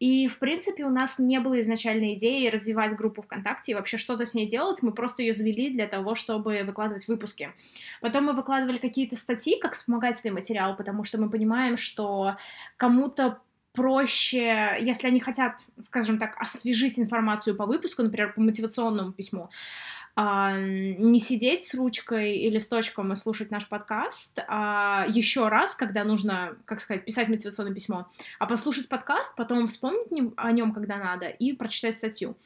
И, 0.01 0.29
в 0.29 0.39
принципе, 0.39 0.85
у 0.85 0.91
нас 0.91 1.19
не 1.19 1.39
было 1.41 1.61
изначальной 1.61 2.15
идеи 2.15 2.49
развивать 2.49 2.97
группу 2.97 3.21
ВКонтакте 3.21 3.73
и 3.73 3.75
вообще 3.75 3.99
что-то 3.99 4.25
с 4.25 4.35
ней 4.35 4.49
делать. 4.49 4.83
Мы 4.83 4.93
просто 4.93 5.23
ее 5.23 5.35
завели 5.35 5.71
для 5.71 5.87
того, 5.87 6.15
чтобы 6.15 6.63
выкладывать 6.65 7.07
выпуски. 7.07 7.53
Потом 8.01 8.25
мы 8.25 8.33
выкладывали 8.33 8.79
какие-то 8.79 9.15
статьи 9.15 9.61
как 9.61 9.75
вспомогательный 9.75 10.33
материал, 10.33 10.75
потому 10.75 11.05
что 11.05 11.21
мы 11.21 11.29
понимаем, 11.29 11.77
что 11.77 12.37
кому-то 12.79 13.41
проще, 13.73 14.79
если 14.81 15.07
они 15.07 15.21
хотят, 15.21 15.61
скажем 15.79 16.19
так, 16.19 16.35
освежить 16.41 16.99
информацию 16.99 17.55
по 17.55 17.67
выпуску, 17.67 18.03
например, 18.03 18.33
по 18.33 18.41
мотивационному 18.41 19.13
письму, 19.13 19.51
а, 20.23 20.55
не 20.55 21.19
сидеть 21.19 21.65
с 21.65 21.75
ручкой 21.75 22.37
и 22.37 22.51
листочком 22.51 23.11
и 23.11 23.17
слушать 23.17 23.51
наш 23.51 23.67
подкаст, 23.67 24.39
а 24.49 25.07
еще 25.09 25.49
раз, 25.49 25.75
когда 25.75 26.05
нужно, 26.05 26.59
как 26.67 26.81
сказать, 26.81 27.07
писать 27.07 27.29
мотивационное 27.29 27.73
письмо, 27.73 28.07
а 28.39 28.45
послушать 28.45 28.91
подкаст, 28.91 29.35
потом 29.35 29.67
вспомнить 29.69 30.35
о 30.37 30.53
нем, 30.53 30.75
когда 30.75 30.99
надо, 30.99 31.29
и 31.29 31.55
прочитать 31.55 31.95
статью. 31.95 32.37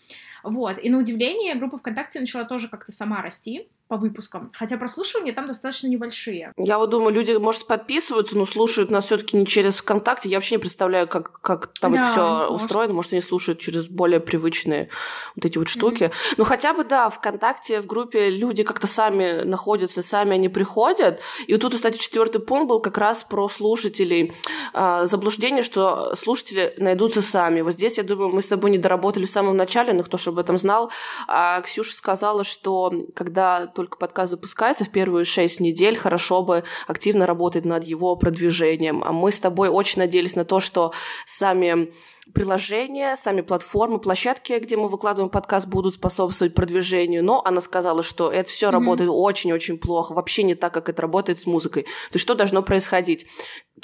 Вот. 0.44 0.78
И 0.78 0.88
на 0.88 0.98
удивление 0.98 1.56
группа 1.56 1.78
ВКонтакте 1.78 2.20
начала 2.20 2.44
тоже 2.44 2.68
как-то 2.68 2.92
сама 2.92 3.22
расти 3.22 3.66
по 3.88 3.96
выпускам, 3.96 4.50
хотя 4.54 4.78
прослушивания 4.78 5.32
там 5.34 5.46
достаточно 5.46 5.88
небольшие. 5.88 6.52
Я 6.56 6.78
вот 6.78 6.90
думаю, 6.90 7.14
люди, 7.14 7.32
может, 7.32 7.66
подписываются, 7.66 8.36
но 8.36 8.46
слушают 8.46 8.90
нас 8.90 9.04
все 9.04 9.18
таки 9.18 9.36
не 9.36 9.46
через 9.46 9.76
ВКонтакте. 9.76 10.28
Я 10.28 10.38
вообще 10.38 10.54
не 10.54 10.60
представляю, 10.60 11.06
как, 11.06 11.40
как 11.40 11.66
там 11.80 11.92
Да, 11.92 12.00
это 12.00 12.10
все 12.10 12.48
устроено. 12.48 12.94
Может, 12.94 13.12
они 13.12 13.20
слушают 13.20 13.60
через 13.60 13.86
более 13.88 14.20
привычные 14.20 14.88
вот 15.36 15.44
эти 15.44 15.58
вот 15.58 15.68
штуки. 15.68 16.10
Ну, 16.38 16.44
хотя 16.44 16.72
бы, 16.72 16.84
да, 16.84 17.10
ВКонтакте 17.10 17.80
в 17.82 17.86
группе 17.86 18.30
люди 18.30 18.62
как-то 18.62 18.86
сами 18.86 19.42
находятся, 19.42 20.02
сами 20.02 20.34
они 20.34 20.48
приходят. 20.48 21.20
И 21.46 21.52
вот 21.52 21.60
тут, 21.60 21.74
кстати, 21.74 21.98
четвертый 21.98 22.40
пункт 22.40 22.68
был 22.68 22.80
как 22.80 22.96
раз 22.96 23.22
про 23.22 23.48
слушателей. 23.48 24.32
А, 24.72 25.04
заблуждение, 25.06 25.62
что 25.62 26.14
слушатели 26.16 26.74
найдутся 26.78 27.20
сами. 27.20 27.60
Вот 27.60 27.74
здесь, 27.74 27.98
я 27.98 28.04
думаю, 28.04 28.30
мы 28.30 28.42
с 28.42 28.48
тобой 28.48 28.70
не 28.70 28.78
доработали 28.78 29.26
в 29.26 29.30
самом 29.30 29.56
начале, 29.56 29.92
но 29.92 30.02
кто 30.02 30.16
же 30.16 30.30
об 30.30 30.38
этом 30.38 30.56
знал. 30.56 30.90
А 31.28 31.60
Ксюша 31.60 31.94
сказала, 31.94 32.44
что 32.44 32.92
когда 33.14 33.66
только 33.74 33.98
подкаст 33.98 34.30
запускается, 34.30 34.84
в 34.84 34.90
первые 34.90 35.24
шесть 35.24 35.60
недель 35.60 35.96
хорошо 35.96 36.42
бы 36.42 36.64
активно 36.86 37.26
работать 37.26 37.64
над 37.64 37.84
его 37.84 38.16
продвижением. 38.16 39.02
А 39.04 39.12
мы 39.12 39.30
с 39.32 39.40
тобой 39.40 39.68
очень 39.68 40.00
надеялись 40.00 40.36
на 40.36 40.44
то, 40.44 40.60
что 40.60 40.92
сами 41.26 41.92
приложения, 42.32 43.16
сами 43.16 43.42
платформы, 43.42 43.98
площадки, 43.98 44.58
где 44.58 44.76
мы 44.76 44.88
выкладываем 44.88 45.28
подкаст, 45.28 45.66
будут 45.66 45.94
способствовать 45.94 46.54
продвижению. 46.54 47.22
Но 47.22 47.42
она 47.44 47.60
сказала, 47.60 48.02
что 48.02 48.32
это 48.32 48.48
все 48.50 48.68
Мгм. 48.68 48.72
работает 48.74 49.10
очень-очень 49.12 49.76
плохо, 49.78 50.14
вообще 50.14 50.42
не 50.42 50.54
так, 50.54 50.72
как 50.72 50.88
это 50.88 51.02
работает 51.02 51.38
с 51.40 51.46
музыкой. 51.46 51.82
То 51.82 52.14
есть 52.14 52.22
что 52.22 52.34
должно 52.34 52.62
происходить? 52.62 53.26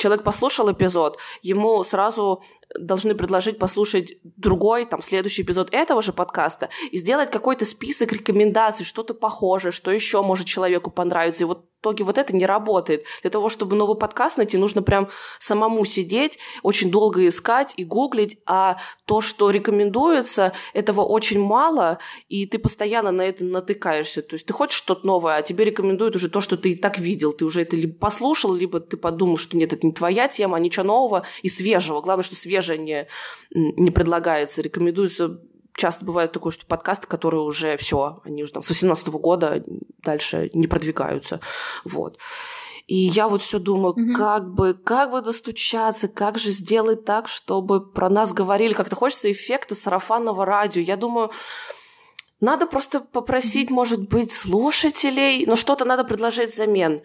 Человек 0.00 0.24
послушал 0.24 0.72
эпизод, 0.72 1.18
ему 1.42 1.84
сразу 1.84 2.42
должны 2.78 3.14
предложить 3.14 3.58
послушать 3.58 4.16
другой, 4.22 4.86
там, 4.86 5.02
следующий 5.02 5.42
эпизод 5.42 5.68
этого 5.72 6.00
же 6.00 6.14
подкаста 6.14 6.70
и 6.90 6.96
сделать 6.96 7.30
какой-то 7.30 7.66
список 7.66 8.12
рекомендаций, 8.12 8.86
что-то 8.86 9.12
похожее, 9.12 9.72
что 9.72 9.90
еще 9.90 10.22
может 10.22 10.46
человеку 10.46 10.90
понравиться. 10.90 11.44
И 11.44 11.46
вот 11.46 11.69
итоге 11.80 12.04
вот 12.04 12.18
это 12.18 12.34
не 12.34 12.46
работает. 12.46 13.04
Для 13.22 13.30
того, 13.30 13.48
чтобы 13.48 13.76
новый 13.76 13.96
подкаст 13.96 14.36
найти, 14.36 14.56
нужно 14.56 14.82
прям 14.82 15.08
самому 15.38 15.84
сидеть, 15.84 16.38
очень 16.62 16.90
долго 16.90 17.26
искать 17.26 17.72
и 17.76 17.84
гуглить, 17.84 18.38
а 18.46 18.78
то, 19.06 19.20
что 19.20 19.50
рекомендуется, 19.50 20.52
этого 20.74 21.02
очень 21.02 21.40
мало, 21.40 21.98
и 22.28 22.46
ты 22.46 22.58
постоянно 22.58 23.10
на 23.10 23.22
это 23.22 23.44
натыкаешься. 23.44 24.22
То 24.22 24.34
есть 24.34 24.46
ты 24.46 24.52
хочешь 24.52 24.78
что-то 24.78 25.06
новое, 25.06 25.36
а 25.36 25.42
тебе 25.42 25.64
рекомендуют 25.64 26.16
уже 26.16 26.28
то, 26.28 26.40
что 26.40 26.56
ты 26.56 26.72
и 26.72 26.76
так 26.76 26.98
видел. 26.98 27.32
Ты 27.32 27.44
уже 27.44 27.62
это 27.62 27.76
либо 27.76 27.94
послушал, 27.94 28.54
либо 28.54 28.80
ты 28.80 28.96
подумал, 28.96 29.36
что 29.36 29.56
нет, 29.56 29.72
это 29.72 29.86
не 29.86 29.92
твоя 29.92 30.28
тема, 30.28 30.58
ничего 30.58 30.84
нового 30.84 31.24
и 31.42 31.48
свежего. 31.48 32.00
Главное, 32.00 32.24
что 32.24 32.36
свежее 32.36 32.78
не, 32.78 33.08
не 33.50 33.90
предлагается. 33.90 34.62
Рекомендуется 34.62 35.40
часто 35.76 36.04
бывает 36.04 36.32
такое, 36.32 36.52
что 36.52 36.66
подкасты, 36.66 37.06
которые 37.06 37.42
уже 37.42 37.76
все, 37.76 38.20
они 38.24 38.42
уже 38.42 38.52
там 38.52 38.62
с 38.62 38.68
18 38.68 39.08
года 39.08 39.62
дальше 40.02 40.50
не 40.54 40.66
продвигаются. 40.66 41.40
Вот. 41.84 42.18
И 42.86 42.96
я 42.96 43.28
вот 43.28 43.40
все 43.42 43.60
думаю, 43.60 43.94
Мгм. 43.96 44.14
как 44.16 44.52
бы, 44.52 44.74
как 44.74 45.12
бы 45.12 45.20
достучаться, 45.22 46.08
как 46.08 46.38
же 46.38 46.50
сделать 46.50 47.04
так, 47.04 47.28
чтобы 47.28 47.80
про 47.88 48.08
нас 48.08 48.32
говорили. 48.32 48.72
Как-то 48.72 48.96
хочется 48.96 49.30
эффекта 49.30 49.76
сарафанного 49.76 50.44
радио. 50.44 50.82
Я 50.82 50.96
думаю, 50.96 51.30
надо 52.40 52.66
просто 52.66 53.00
попросить, 53.00 53.70
может 53.70 54.08
быть, 54.08 54.32
слушателей, 54.32 55.44
но 55.46 55.56
что-то 55.56 55.84
надо 55.84 56.04
предложить 56.04 56.52
взамен. 56.52 57.02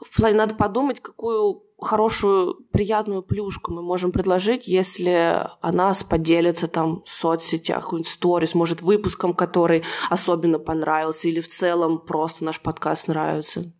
В 0.00 0.16
плане 0.16 0.36
надо 0.36 0.54
подумать, 0.54 1.00
какую 1.00 1.62
хорошую, 1.80 2.54
приятную 2.72 3.22
плюшку 3.22 3.72
мы 3.72 3.82
можем 3.82 4.12
предложить, 4.12 4.66
если 4.66 5.46
о 5.60 5.72
нас 5.72 6.02
поделится 6.02 6.68
там 6.68 7.02
в 7.04 7.10
соцсетях, 7.10 7.84
какой-нибудь 7.84 8.10
сторис, 8.10 8.54
может, 8.54 8.82
выпуском, 8.82 9.34
который 9.34 9.84
особенно 10.10 10.58
понравился, 10.58 11.28
или 11.28 11.40
в 11.40 11.48
целом 11.48 11.98
просто 11.98 12.44
наш 12.44 12.60
подкаст 12.60 13.08
нравится. 13.08 13.72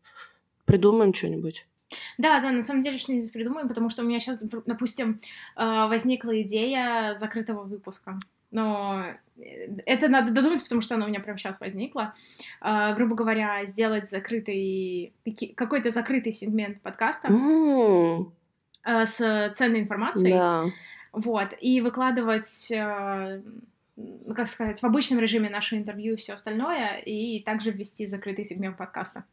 Придумаем 0.65 1.15
что-нибудь. 1.15 1.67
Да, 2.19 2.41
да, 2.41 2.51
на 2.51 2.63
самом 2.63 2.83
деле 2.83 2.97
что-нибудь 2.97 3.33
придумаем, 3.33 3.69
потому 3.69 3.91
что 3.91 4.03
у 4.03 4.07
меня 4.07 4.19
сейчас, 4.21 4.41
допустим, 4.41 5.21
э, 5.57 5.87
возникла 5.89 6.41
идея 6.43 7.15
закрытого 7.15 7.65
выпуска. 7.65 8.19
Но 8.53 9.05
э, 9.37 9.43
это 9.87 10.09
надо 10.09 10.33
додумать, 10.33 10.63
потому 10.63 10.81
что 10.81 10.95
она 10.95 11.07
у 11.07 11.09
меня 11.09 11.21
прямо 11.21 11.39
сейчас 11.39 11.61
возникла. 11.61 12.15
Э, 12.61 12.95
Грубо 12.95 13.17
говоря, 13.17 13.65
сделать 13.65 14.09
закрытый 14.09 15.13
какой-то 15.57 15.91
закрытый 15.91 16.33
сегмент 16.33 16.81
подкаста 16.83 17.29
э, 18.85 19.07
с 19.07 19.51
ценной 19.55 19.81
информацией. 19.81 20.35
Да. 20.35 20.65
Вот, 21.13 21.49
и 21.61 21.81
выкладывать, 21.81 22.71
э, 22.71 23.43
как 24.35 24.49
сказать, 24.49 24.81
в 24.81 24.85
обычном 24.85 25.21
режиме 25.21 25.51
наше 25.51 25.77
интервью 25.77 26.15
и 26.15 26.17
все 26.17 26.35
остальное, 26.35 26.99
и 26.99 27.41
также 27.43 27.71
ввести 27.71 28.07
закрытый 28.07 28.45
сегмент 28.45 28.77
подкаста. 28.77 29.25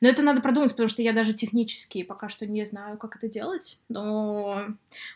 Но 0.00 0.08
это 0.08 0.22
надо 0.22 0.40
продумать, 0.40 0.70
потому 0.70 0.88
что 0.88 1.02
я 1.02 1.12
даже 1.12 1.32
технически 1.32 2.02
пока 2.02 2.28
что 2.28 2.46
не 2.46 2.64
знаю, 2.64 2.98
как 2.98 3.16
это 3.16 3.28
делать, 3.28 3.78
но 3.88 4.64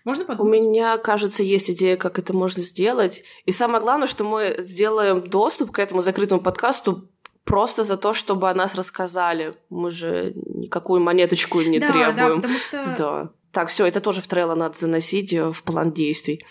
можно 0.04 0.24
У 0.24 0.26
подумать. 0.26 0.60
меня, 0.60 0.98
кажется, 0.98 1.42
есть 1.42 1.70
идея, 1.70 1.96
как 1.96 2.18
это 2.18 2.34
можно 2.34 2.62
сделать. 2.62 3.24
И 3.44 3.52
самое 3.52 3.82
главное, 3.82 4.06
что 4.06 4.24
мы 4.24 4.56
сделаем 4.58 5.28
доступ 5.28 5.72
к 5.72 5.78
этому 5.78 6.00
закрытому 6.00 6.40
подкасту 6.40 7.08
просто 7.44 7.82
за 7.82 7.96
то, 7.96 8.12
чтобы 8.12 8.50
о 8.50 8.54
нас 8.54 8.74
рассказали. 8.74 9.54
Мы 9.68 9.90
же 9.90 10.32
никакую 10.34 11.00
монеточку 11.00 11.60
не 11.60 11.78
да, 11.78 11.88
требуем. 11.88 12.16
да, 12.16 12.36
потому 12.36 12.58
что... 12.58 12.94
Да. 12.98 13.30
Так, 13.52 13.68
все, 13.68 13.84
это 13.86 14.00
тоже 14.00 14.22
в 14.22 14.26
трейло 14.26 14.54
надо 14.54 14.78
заносить 14.78 15.32
э, 15.34 15.52
в 15.52 15.62
план 15.62 15.92
действий. 15.92 16.44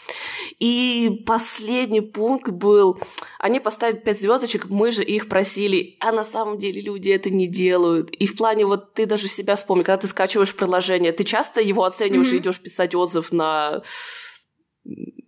И 0.60 1.24
последний 1.25 2.01
пункт 2.01 2.50
был, 2.51 3.00
они 3.39 3.60
поставят 3.60 4.03
пять 4.03 4.22
звездочек, 4.22 4.65
мы 4.70 4.91
же 4.91 5.03
их 5.03 5.27
просили, 5.27 5.98
а 6.00 6.12
на 6.12 6.24
самом 6.24 6.60
деле 6.60 6.79
люди 6.79 7.10
это 7.10 7.31
не 7.31 7.48
делают. 7.48 8.12
И 8.12 8.27
в 8.27 8.36
плане 8.36 8.67
вот 8.67 8.93
ты 8.93 9.08
даже 9.08 9.27
себя 9.27 9.55
вспомни, 9.55 9.81
когда 9.81 9.98
ты 9.98 10.08
скачиваешь 10.08 10.55
приложение, 10.55 11.12
ты 11.12 11.24
часто 11.24 11.60
его 11.60 11.86
оцениваешь 11.86 12.27
Мгм. 12.27 12.36
и 12.38 12.39
идешь 12.39 12.60
писать 12.60 12.93
отзыв 12.93 13.31
на 13.31 13.81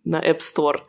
на 0.03 0.21
App 0.21 0.39
Store. 0.39 0.81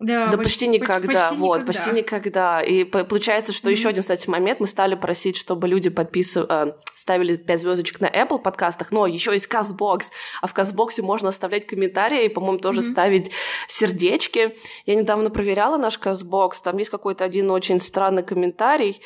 Да, 0.00 0.28
Да 0.30 0.36
почти, 0.38 0.68
никогда, 0.68 1.06
почти 1.08 1.34
вот, 1.36 1.56
никогда. 1.62 1.72
почти 1.72 1.90
никогда. 1.92 2.60
И 2.62 2.84
по- 2.84 3.02
получается, 3.02 3.52
что 3.52 3.66
Мгм. 3.68 3.76
еще 3.76 3.88
один, 3.88 4.02
кстати, 4.02 4.30
момент, 4.30 4.60
мы 4.60 4.68
стали 4.68 4.94
просить, 4.94 5.36
чтобы 5.36 5.66
люди 5.66 5.88
подписывали, 5.90 6.74
ставили 6.94 7.36
5 7.36 7.60
звездочек 7.60 8.00
на 8.00 8.06
Apple 8.08 8.38
подкастах, 8.38 8.92
но 8.92 9.06
еще 9.08 9.32
есть 9.32 9.48
CastBox, 9.52 10.02
а 10.40 10.46
в 10.46 10.54
CastBox 10.54 11.02
можно 11.02 11.30
оставлять 11.30 11.66
комментарии, 11.66 12.26
и, 12.26 12.28
по-моему, 12.28 12.58
тоже 12.58 12.80
Мгм. 12.80 12.90
ставить 12.92 13.30
сердечки. 13.66 14.56
Я 14.86 14.94
недавно 14.94 15.30
проверяла 15.30 15.78
наш 15.78 15.98
CastBox, 15.98 16.52
там 16.62 16.76
есть 16.78 16.90
какой-то 16.90 17.24
один 17.24 17.50
очень 17.50 17.80
странный 17.80 18.22
комментарий, 18.22 19.00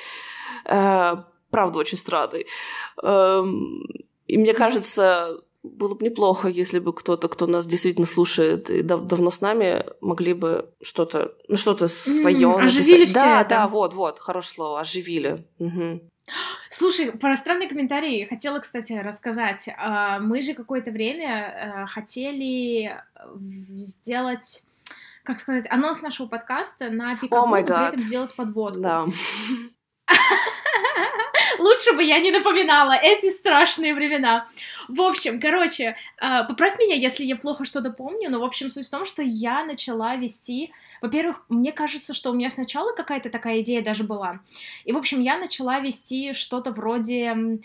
э, 0.66 1.16
правда 1.50 1.78
очень 1.78 1.96
странный. 1.96 2.46
Эм, 3.02 3.82
и 4.26 4.36
мне 4.36 4.52
кажется, 4.52 5.38
было 5.62 5.94
бы 5.94 6.04
неплохо, 6.04 6.48
если 6.48 6.78
бы 6.78 6.92
кто-то, 6.92 7.28
кто 7.28 7.46
нас 7.46 7.66
действительно 7.66 8.06
слушает 8.06 8.68
и 8.68 8.82
дав- 8.82 9.06
давно 9.06 9.30
с 9.30 9.40
нами, 9.40 9.84
могли 10.00 10.34
бы 10.34 10.70
что-то, 10.82 11.34
ну 11.48 11.56
что-то 11.56 11.88
свое 11.88 12.48
mm, 12.48 12.64
оживили 12.64 13.06
все 13.06 13.20
Да, 13.20 13.40
это. 13.40 13.50
да, 13.50 13.68
вот, 13.68 13.94
вот, 13.94 14.18
хорошее 14.18 14.54
слово, 14.54 14.80
оживили. 14.80 15.46
Угу. 15.58 16.00
Слушай, 16.68 17.12
про 17.12 17.36
странный 17.36 17.68
комментарий 17.68 18.26
хотела, 18.26 18.58
кстати, 18.58 18.92
рассказать. 18.94 19.68
А, 19.76 20.18
мы 20.20 20.42
же 20.42 20.54
какое-то 20.54 20.90
время 20.90 21.84
э, 21.84 21.86
хотели 21.86 22.96
сделать 23.76 24.64
как 25.24 25.38
сказать, 25.38 25.70
анонс 25.70 26.02
нашего 26.02 26.26
подкаста 26.26 26.90
на 26.90 27.16
Пикабу, 27.16 27.54
oh 27.54 27.64
при 27.64 27.88
этом 27.88 28.00
сделать 28.00 28.34
подводку. 28.34 28.80
Да. 28.80 29.06
Лучше 31.58 31.94
бы 31.94 32.02
я 32.02 32.18
не 32.20 32.30
напоминала 32.30 32.92
эти 32.92 33.30
страшные 33.30 33.94
времена. 33.94 34.46
В 34.88 35.00
общем, 35.00 35.40
короче, 35.40 35.96
э, 36.20 36.44
поправь 36.48 36.78
меня, 36.78 36.94
если 36.94 37.24
я 37.24 37.36
плохо 37.36 37.64
что-то 37.64 37.90
помню, 37.90 38.30
но, 38.30 38.40
в 38.40 38.44
общем, 38.44 38.70
суть 38.70 38.86
в 38.86 38.90
том, 38.90 39.04
что 39.04 39.22
я 39.22 39.64
начала 39.64 40.16
вести... 40.16 40.72
Во-первых, 41.00 41.42
мне 41.48 41.72
кажется, 41.72 42.14
что 42.14 42.30
у 42.30 42.34
меня 42.34 42.48
сначала 42.48 42.92
какая-то 42.94 43.28
такая 43.28 43.60
идея 43.60 43.82
даже 43.82 44.04
была. 44.04 44.40
И, 44.84 44.92
в 44.92 44.96
общем, 44.96 45.20
я 45.20 45.36
начала 45.36 45.80
вести 45.80 46.32
что-то 46.32 46.70
вроде 46.70 47.60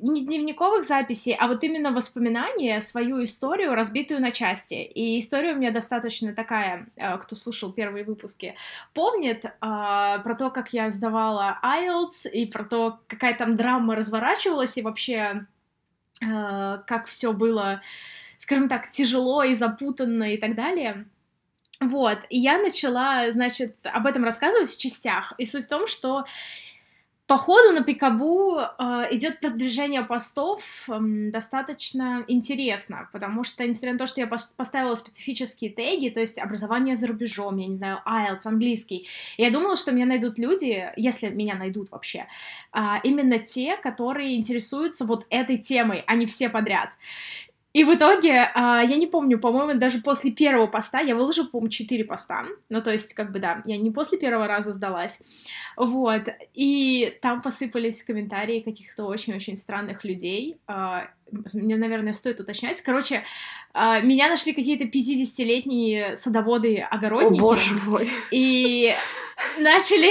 не 0.00 0.24
дневниковых 0.24 0.84
записей, 0.84 1.34
а 1.38 1.48
вот 1.48 1.64
именно 1.64 1.90
воспоминания, 1.90 2.80
свою 2.80 3.22
историю, 3.22 3.74
разбитую 3.74 4.20
на 4.20 4.30
части. 4.30 4.74
И 4.74 5.18
история 5.18 5.52
у 5.52 5.56
меня 5.56 5.70
достаточно 5.70 6.34
такая, 6.34 6.88
э, 6.96 7.18
кто 7.18 7.36
слушал 7.36 7.72
первые 7.72 8.04
выпуски, 8.04 8.54
помнит 8.94 9.44
э, 9.44 9.50
про 9.60 10.34
то, 10.38 10.50
как 10.50 10.72
я 10.72 10.90
сдавала 10.90 11.58
IELTS, 11.62 12.30
и 12.32 12.46
про 12.46 12.64
то, 12.64 13.00
какая 13.08 13.27
там 13.34 13.56
драма 13.56 13.94
разворачивалась, 13.94 14.76
и 14.78 14.82
вообще 14.82 15.46
э, 16.20 16.78
как 16.86 17.06
все 17.06 17.32
было, 17.32 17.82
скажем 18.38 18.68
так, 18.68 18.90
тяжело 18.90 19.42
и 19.42 19.54
запутанно 19.54 20.34
и 20.34 20.38
так 20.38 20.54
далее. 20.54 21.06
Вот, 21.80 22.18
и 22.28 22.38
я 22.38 22.58
начала, 22.58 23.30
значит, 23.30 23.76
об 23.84 24.06
этом 24.06 24.24
рассказывать 24.24 24.70
в 24.70 24.80
частях. 24.80 25.32
И 25.38 25.46
суть 25.46 25.66
в 25.66 25.68
том, 25.68 25.86
что 25.86 26.24
по 27.28 27.36
ходу 27.36 27.72
на 27.72 27.82
Пикабу 27.82 28.58
э, 28.58 29.08
идет 29.10 29.40
продвижение 29.40 30.02
постов 30.02 30.62
э, 30.88 30.96
достаточно 31.30 32.24
интересно, 32.26 33.10
потому 33.12 33.44
что, 33.44 33.66
несмотря 33.66 33.92
на 33.92 33.98
то, 33.98 34.06
что 34.06 34.22
я 34.22 34.26
поставила 34.26 34.94
специфические 34.94 35.70
теги, 35.70 36.08
то 36.08 36.20
есть 36.20 36.38
образование 36.38 36.96
за 36.96 37.06
рубежом, 37.06 37.58
я 37.58 37.66
не 37.66 37.74
знаю, 37.74 38.00
IELTS, 38.06 38.46
английский, 38.46 39.06
я 39.36 39.50
думала, 39.50 39.76
что 39.76 39.92
меня 39.92 40.06
найдут 40.06 40.38
люди, 40.38 40.90
если 40.96 41.28
меня 41.28 41.54
найдут 41.54 41.90
вообще, 41.90 42.26
э, 42.72 42.80
именно 43.04 43.38
те, 43.38 43.76
которые 43.76 44.34
интересуются 44.36 45.04
вот 45.04 45.26
этой 45.28 45.58
темой, 45.58 46.04
а 46.06 46.14
не 46.14 46.24
все 46.24 46.48
подряд. 46.48 46.96
И 47.78 47.84
в 47.84 47.94
итоге, 47.94 48.50
а, 48.54 48.82
я 48.82 48.96
не 48.96 49.06
помню, 49.06 49.38
по-моему, 49.38 49.78
даже 49.78 50.00
после 50.00 50.32
первого 50.32 50.66
поста, 50.66 50.98
я 50.98 51.14
выложила, 51.14 51.46
по-моему, 51.46 51.68
4 51.68 52.02
поста, 52.02 52.44
ну, 52.68 52.82
то 52.82 52.90
есть, 52.90 53.14
как 53.14 53.30
бы, 53.30 53.38
да, 53.38 53.62
я 53.66 53.76
не 53.76 53.92
после 53.92 54.18
первого 54.18 54.48
раза 54.48 54.72
сдалась, 54.72 55.22
вот, 55.76 56.22
и 56.54 57.16
там 57.22 57.40
посыпались 57.40 58.02
комментарии 58.02 58.62
каких-то 58.62 59.04
очень-очень 59.04 59.56
странных 59.56 60.02
людей, 60.02 60.58
а, 60.66 61.06
мне, 61.30 61.76
наверное, 61.76 62.14
стоит 62.14 62.40
уточнять, 62.40 62.80
короче, 62.82 63.24
а, 63.72 64.00
меня 64.00 64.28
нашли 64.28 64.52
какие-то 64.52 64.84
50-летние 64.84 66.16
садоводы-огородники. 66.16 67.40
О, 67.40 67.42
боже 67.42 67.74
мой. 67.86 68.10
И 68.30 68.94
начали 69.58 70.10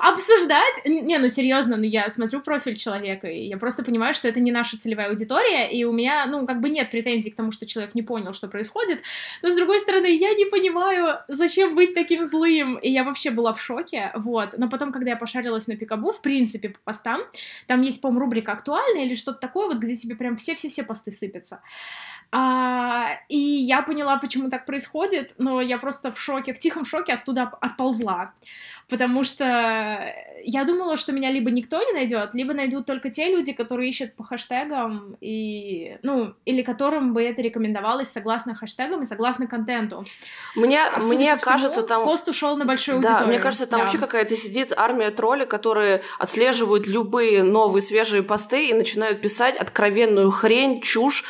обсуждать. 0.00 0.82
Не, 0.84 1.18
ну 1.18 1.28
серьезно, 1.28 1.76
ну 1.76 1.84
я 1.84 2.08
смотрю 2.08 2.40
профиль 2.40 2.76
человека, 2.76 3.28
и 3.28 3.46
я 3.46 3.56
просто 3.56 3.84
понимаю, 3.84 4.14
что 4.14 4.28
это 4.28 4.40
не 4.40 4.52
наша 4.52 4.78
целевая 4.78 5.08
аудитория, 5.08 5.70
и 5.70 5.84
у 5.84 5.92
меня, 5.92 6.26
ну, 6.26 6.46
как 6.46 6.60
бы 6.60 6.70
нет 6.70 6.90
претензий 6.90 7.30
к 7.30 7.36
тому, 7.36 7.52
что 7.52 7.66
человек 7.66 7.94
не 7.94 8.02
понял, 8.02 8.32
что 8.32 8.48
происходит. 8.48 9.02
Но 9.42 9.50
с 9.50 9.56
другой 9.56 9.78
стороны, 9.78 10.14
я 10.14 10.34
не 10.34 10.44
понимаю, 10.46 11.18
зачем 11.28 11.74
быть 11.74 11.94
таким 11.94 12.24
злым. 12.24 12.76
И 12.76 12.90
я 12.90 13.04
вообще 13.04 13.30
была 13.30 13.52
в 13.52 13.60
шоке. 13.60 14.10
Вот. 14.14 14.56
Но 14.58 14.68
потом, 14.68 14.92
когда 14.92 15.10
я 15.10 15.16
пошарилась 15.16 15.66
на 15.66 15.76
Пикабу, 15.76 16.12
в 16.12 16.20
принципе, 16.20 16.70
по 16.70 16.78
постам, 16.84 17.20
там 17.66 17.82
есть, 17.82 18.00
по-моему, 18.00 18.20
рубрика 18.20 18.52
актуальная 18.52 19.04
или 19.04 19.14
что-то 19.14 19.38
такое, 19.38 19.68
вот 19.68 19.78
где 19.78 19.96
тебе 19.96 20.16
прям 20.16 20.36
все-все-все 20.44 20.84
посты 20.84 21.10
сыпятся. 21.10 21.62
А, 22.30 23.18
и 23.28 23.38
я 23.38 23.82
поняла, 23.82 24.18
почему 24.18 24.50
так 24.50 24.66
происходит, 24.66 25.34
но 25.38 25.60
я 25.60 25.78
просто 25.78 26.12
в 26.12 26.20
шоке, 26.20 26.52
в 26.52 26.58
тихом 26.58 26.84
шоке 26.84 27.14
оттуда 27.14 27.44
отползла 27.60 28.32
потому 28.88 29.24
что 29.24 30.12
я 30.46 30.64
думала, 30.64 30.96
что 30.96 31.12
меня 31.12 31.30
либо 31.30 31.50
никто 31.50 31.82
не 31.82 31.92
найдет, 31.92 32.30
либо 32.34 32.52
найдут 32.52 32.86
только 32.86 33.10
те 33.10 33.30
люди, 33.30 33.52
которые 33.52 33.88
ищут 33.88 34.14
по 34.14 34.24
хэштегам, 34.24 35.16
и, 35.20 35.96
ну, 36.02 36.34
или 36.44 36.62
которым 36.62 37.14
бы 37.14 37.22
это 37.22 37.40
рекомендовалось 37.40 38.08
согласно 38.08 38.54
хэштегам 38.54 39.02
и 39.02 39.04
согласно 39.04 39.46
контенту. 39.46 40.04
Мне, 40.54 40.82
а, 40.82 41.00
мне 41.00 41.36
кажется, 41.36 41.72
всему, 41.72 41.86
там... 41.86 42.04
Пост 42.04 42.28
ушел 42.28 42.56
на 42.56 42.64
большую 42.64 43.00
да, 43.00 43.08
аудиторию. 43.08 43.34
мне 43.34 43.42
кажется, 43.42 43.66
там 43.66 43.80
да. 43.80 43.84
вообще 43.84 43.98
какая-то 43.98 44.36
сидит 44.36 44.72
армия 44.76 45.10
троллей, 45.10 45.46
которые 45.46 46.02
отслеживают 46.18 46.86
любые 46.86 47.42
новые 47.42 47.82
свежие 47.82 48.22
посты 48.22 48.68
и 48.68 48.74
начинают 48.74 49.20
писать 49.20 49.56
откровенную 49.56 50.30
хрень, 50.30 50.82
чушь, 50.82 51.24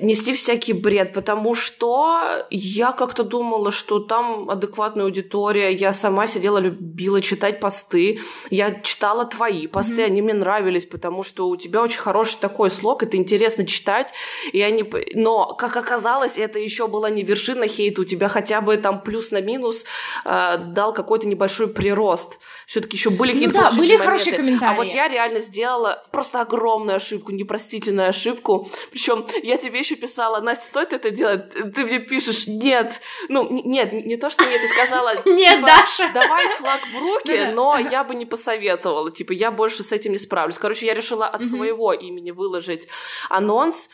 нести 0.00 0.32
всякий 0.32 0.72
бред, 0.72 1.12
потому 1.12 1.54
что 1.54 2.46
я 2.50 2.92
как-то 2.92 3.24
думала, 3.24 3.70
что 3.70 3.98
там 3.98 4.48
адекватная 4.48 5.04
аудитория, 5.04 5.72
я 5.72 5.92
сама 5.92 6.26
сидела, 6.26 6.58
любила 6.58 6.77
читать 7.22 7.60
посты, 7.60 8.20
я 8.50 8.80
читала 8.80 9.24
твои 9.24 9.66
посты, 9.66 9.94
mm-hmm. 9.94 10.04
они 10.04 10.22
мне 10.22 10.34
нравились, 10.34 10.86
потому 10.86 11.22
что 11.22 11.48
у 11.48 11.56
тебя 11.56 11.82
очень 11.82 12.00
хороший 12.00 12.38
такой 12.40 12.70
слог, 12.70 13.02
это 13.02 13.16
интересно 13.16 13.66
читать, 13.66 14.12
и 14.52 14.60
они... 14.62 14.84
но, 15.14 15.54
как 15.54 15.76
оказалось, 15.76 16.38
это 16.38 16.58
еще 16.58 16.88
была 16.88 17.10
не 17.10 17.22
вершина 17.22 17.66
хейта, 17.66 18.02
у 18.02 18.04
тебя 18.04 18.28
хотя 18.28 18.60
бы 18.60 18.76
там 18.76 19.00
плюс 19.02 19.30
на 19.30 19.40
минус 19.40 19.84
э, 20.24 20.56
дал 20.58 20.92
какой-то 20.92 21.26
небольшой 21.26 21.68
прирост. 21.68 22.38
Все-таки 22.66 22.96
еще 22.96 23.10
были 23.10 23.32
какие-то 23.32 23.58
ну, 23.58 23.64
да, 23.64 23.70
были 23.70 23.92
моменты. 23.92 24.04
хорошие 24.04 24.36
комментарии. 24.36 24.72
А 24.72 24.76
вот 24.76 24.86
я 24.86 25.08
реально 25.08 25.40
сделала 25.40 26.04
просто 26.12 26.40
огромную 26.40 26.96
ошибку, 26.96 27.32
непростительную 27.32 28.08
ошибку. 28.08 28.70
Причем 28.90 29.26
я 29.42 29.56
тебе 29.56 29.78
еще 29.78 29.96
писала, 29.96 30.40
Настя, 30.40 30.66
стоит 30.66 30.92
это 30.92 31.10
делать? 31.10 31.50
Ты 31.50 31.84
мне 31.84 31.98
пишешь, 31.98 32.46
нет. 32.46 33.00
Ну, 33.28 33.48
нет, 33.50 33.92
не 33.92 34.16
то, 34.16 34.30
что 34.30 34.44
нет, 34.44 34.60
ты 34.60 34.68
сказала, 34.68 35.14
нет, 35.26 35.56
типа, 35.56 35.66
Даша. 35.66 36.10
давай 36.12 36.48
флаг 36.48 36.67
в 36.76 36.98
руки, 37.00 37.50
но 37.52 37.78
я 37.78 38.04
бы 38.04 38.14
не 38.14 38.26
посоветовала. 38.26 39.10
Типа, 39.10 39.32
я 39.32 39.50
больше 39.50 39.82
с 39.82 39.92
этим 39.92 40.12
не 40.12 40.18
справлюсь. 40.18 40.58
Короче, 40.58 40.86
я 40.86 40.94
решила 40.94 41.26
от 41.26 41.44
своего 41.44 41.92
имени 41.92 42.30
выложить 42.30 42.88
анонс 43.28 43.88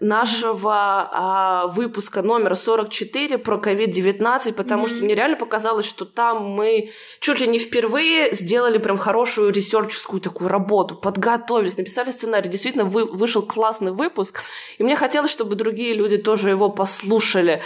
нашего 0.00 1.08
а, 1.10 1.66
выпуска 1.68 2.22
номер 2.22 2.54
44 2.54 3.38
про 3.38 3.56
COVID-19, 3.56 4.52
потому 4.52 4.84
mm-hmm. 4.84 4.88
что 4.88 5.04
мне 5.04 5.14
реально 5.14 5.36
показалось, 5.36 5.86
что 5.86 6.04
там 6.04 6.44
мы 6.44 6.90
чуть 7.20 7.40
ли 7.40 7.46
не 7.46 7.58
впервые 7.58 8.34
сделали 8.34 8.78
прям 8.78 8.98
хорошую 8.98 9.52
ресерческую 9.52 10.20
такую 10.20 10.48
работу, 10.48 10.94
подготовились, 10.96 11.78
написали 11.78 12.10
сценарий. 12.10 12.50
Действительно, 12.50 12.84
вы, 12.84 13.04
вышел 13.06 13.42
классный 13.42 13.92
выпуск, 13.92 14.42
и 14.78 14.82
мне 14.82 14.96
хотелось, 14.96 15.30
чтобы 15.30 15.56
другие 15.56 15.94
люди 15.94 16.18
тоже 16.18 16.50
его 16.50 16.68
послушали. 16.68 17.62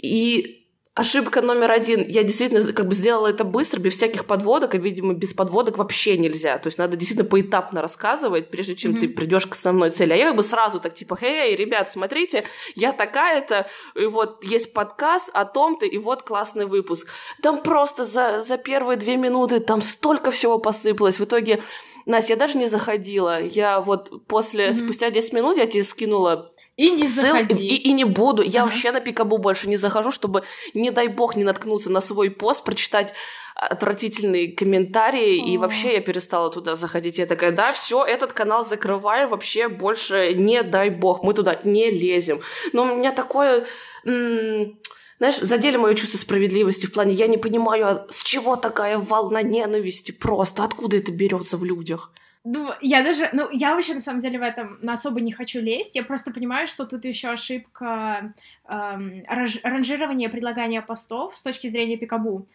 И 0.00 0.63
Ошибка 0.96 1.42
номер 1.42 1.72
один. 1.72 2.06
Я 2.06 2.22
действительно 2.22 2.72
как 2.72 2.86
бы 2.86 2.94
сделала 2.94 3.26
это 3.26 3.42
быстро, 3.42 3.80
без 3.80 3.94
всяких 3.94 4.26
подводок, 4.26 4.76
и, 4.76 4.78
видимо, 4.78 5.12
без 5.12 5.34
подводок 5.34 5.76
вообще 5.76 6.16
нельзя. 6.16 6.56
То 6.58 6.68
есть 6.68 6.78
надо 6.78 6.96
действительно 6.96 7.28
поэтапно 7.28 7.82
рассказывать, 7.82 8.48
прежде 8.48 8.76
чем 8.76 8.92
mm-hmm. 8.92 9.00
ты 9.00 9.08
придешь 9.08 9.46
к 9.48 9.54
основной 9.54 9.90
цели. 9.90 10.12
А 10.12 10.16
я 10.16 10.26
как 10.26 10.36
бы 10.36 10.44
сразу 10.44 10.78
так 10.78 10.94
типа, 10.94 11.18
эй, 11.20 11.56
ребят, 11.56 11.90
смотрите, 11.90 12.44
я 12.76 12.92
такая-то, 12.92 13.66
и 13.96 14.06
вот 14.06 14.44
есть 14.44 14.72
подкаст 14.72 15.30
о 15.34 15.44
том-то, 15.46 15.84
и 15.84 15.98
вот 15.98 16.22
классный 16.22 16.66
выпуск. 16.66 17.08
Там 17.42 17.64
просто 17.64 18.04
за, 18.04 18.40
за 18.40 18.56
первые 18.56 18.96
две 18.96 19.16
минуты 19.16 19.58
там 19.58 19.82
столько 19.82 20.30
всего 20.30 20.60
посыпалось. 20.60 21.18
В 21.18 21.24
итоге 21.24 21.60
Настя, 22.06 22.34
я 22.34 22.38
даже 22.38 22.56
не 22.56 22.68
заходила. 22.68 23.42
Я 23.42 23.80
вот 23.80 24.26
после, 24.28 24.68
mm-hmm. 24.68 24.84
спустя 24.84 25.10
10 25.10 25.32
минут 25.32 25.56
я 25.56 25.66
тебе 25.66 25.82
скинула 25.82 26.53
и 26.76 26.90
не 26.90 27.06
заходи. 27.06 27.66
И, 27.66 27.88
и 27.88 27.92
не 27.92 28.04
буду. 28.04 28.42
Я 28.42 28.62
ага. 28.62 28.70
вообще 28.70 28.90
на 28.90 29.00
Пикабу 29.00 29.38
больше 29.38 29.68
не 29.68 29.76
захожу, 29.76 30.10
чтобы, 30.10 30.42
не 30.74 30.90
дай 30.90 31.08
бог, 31.08 31.36
не 31.36 31.44
наткнуться 31.44 31.90
на 31.90 32.00
свой 32.00 32.30
пост, 32.30 32.64
прочитать 32.64 33.14
отвратительные 33.54 34.52
комментарии, 34.52 35.40
О. 35.40 35.46
и 35.46 35.56
вообще 35.56 35.94
я 35.94 36.00
перестала 36.00 36.50
туда 36.50 36.74
заходить. 36.74 37.18
Я 37.18 37.26
такая, 37.26 37.52
да, 37.52 37.72
все, 37.72 38.04
этот 38.04 38.32
канал 38.32 38.66
закрываю, 38.66 39.28
вообще 39.28 39.68
больше 39.68 40.34
не 40.34 40.62
дай 40.62 40.90
бог, 40.90 41.22
мы 41.22 41.34
туда 41.34 41.60
не 41.64 41.90
лезем. 41.90 42.40
Но 42.72 42.82
у 42.82 42.96
меня 42.96 43.12
такое... 43.12 43.66
М- 44.04 44.78
знаешь, 45.18 45.38
задели 45.38 45.76
мое 45.76 45.94
чувство 45.94 46.18
справедливости 46.18 46.86
в 46.86 46.92
плане, 46.92 47.14
я 47.14 47.28
не 47.28 47.38
понимаю, 47.38 47.86
а 47.86 48.06
с 48.10 48.24
чего 48.24 48.56
такая 48.56 48.98
волна 48.98 49.42
ненависти 49.42 50.10
просто, 50.10 50.64
откуда 50.64 50.96
это 50.96 51.12
берется 51.12 51.56
в 51.56 51.64
людях? 51.64 52.10
Ну, 52.44 52.70
я 52.82 53.02
даже, 53.02 53.30
ну, 53.32 53.48
я 53.50 53.74
вообще 53.74 53.94
на 53.94 54.00
самом 54.00 54.20
деле 54.20 54.38
в 54.38 54.42
этом 54.42 54.78
на 54.82 54.92
особо 54.92 55.20
не 55.22 55.32
хочу 55.32 55.60
лезть. 55.60 55.96
Я 55.96 56.04
просто 56.04 56.30
понимаю, 56.30 56.66
что 56.66 56.84
тут 56.84 57.06
еще 57.06 57.28
ошибка 57.28 58.34
эм, 58.68 59.24
ранжирования 59.26 60.28
предлагания 60.28 60.82
постов 60.82 61.38
с 61.38 61.42
точки 61.42 61.68
зрения 61.68 61.96
Пикабу. 61.96 62.46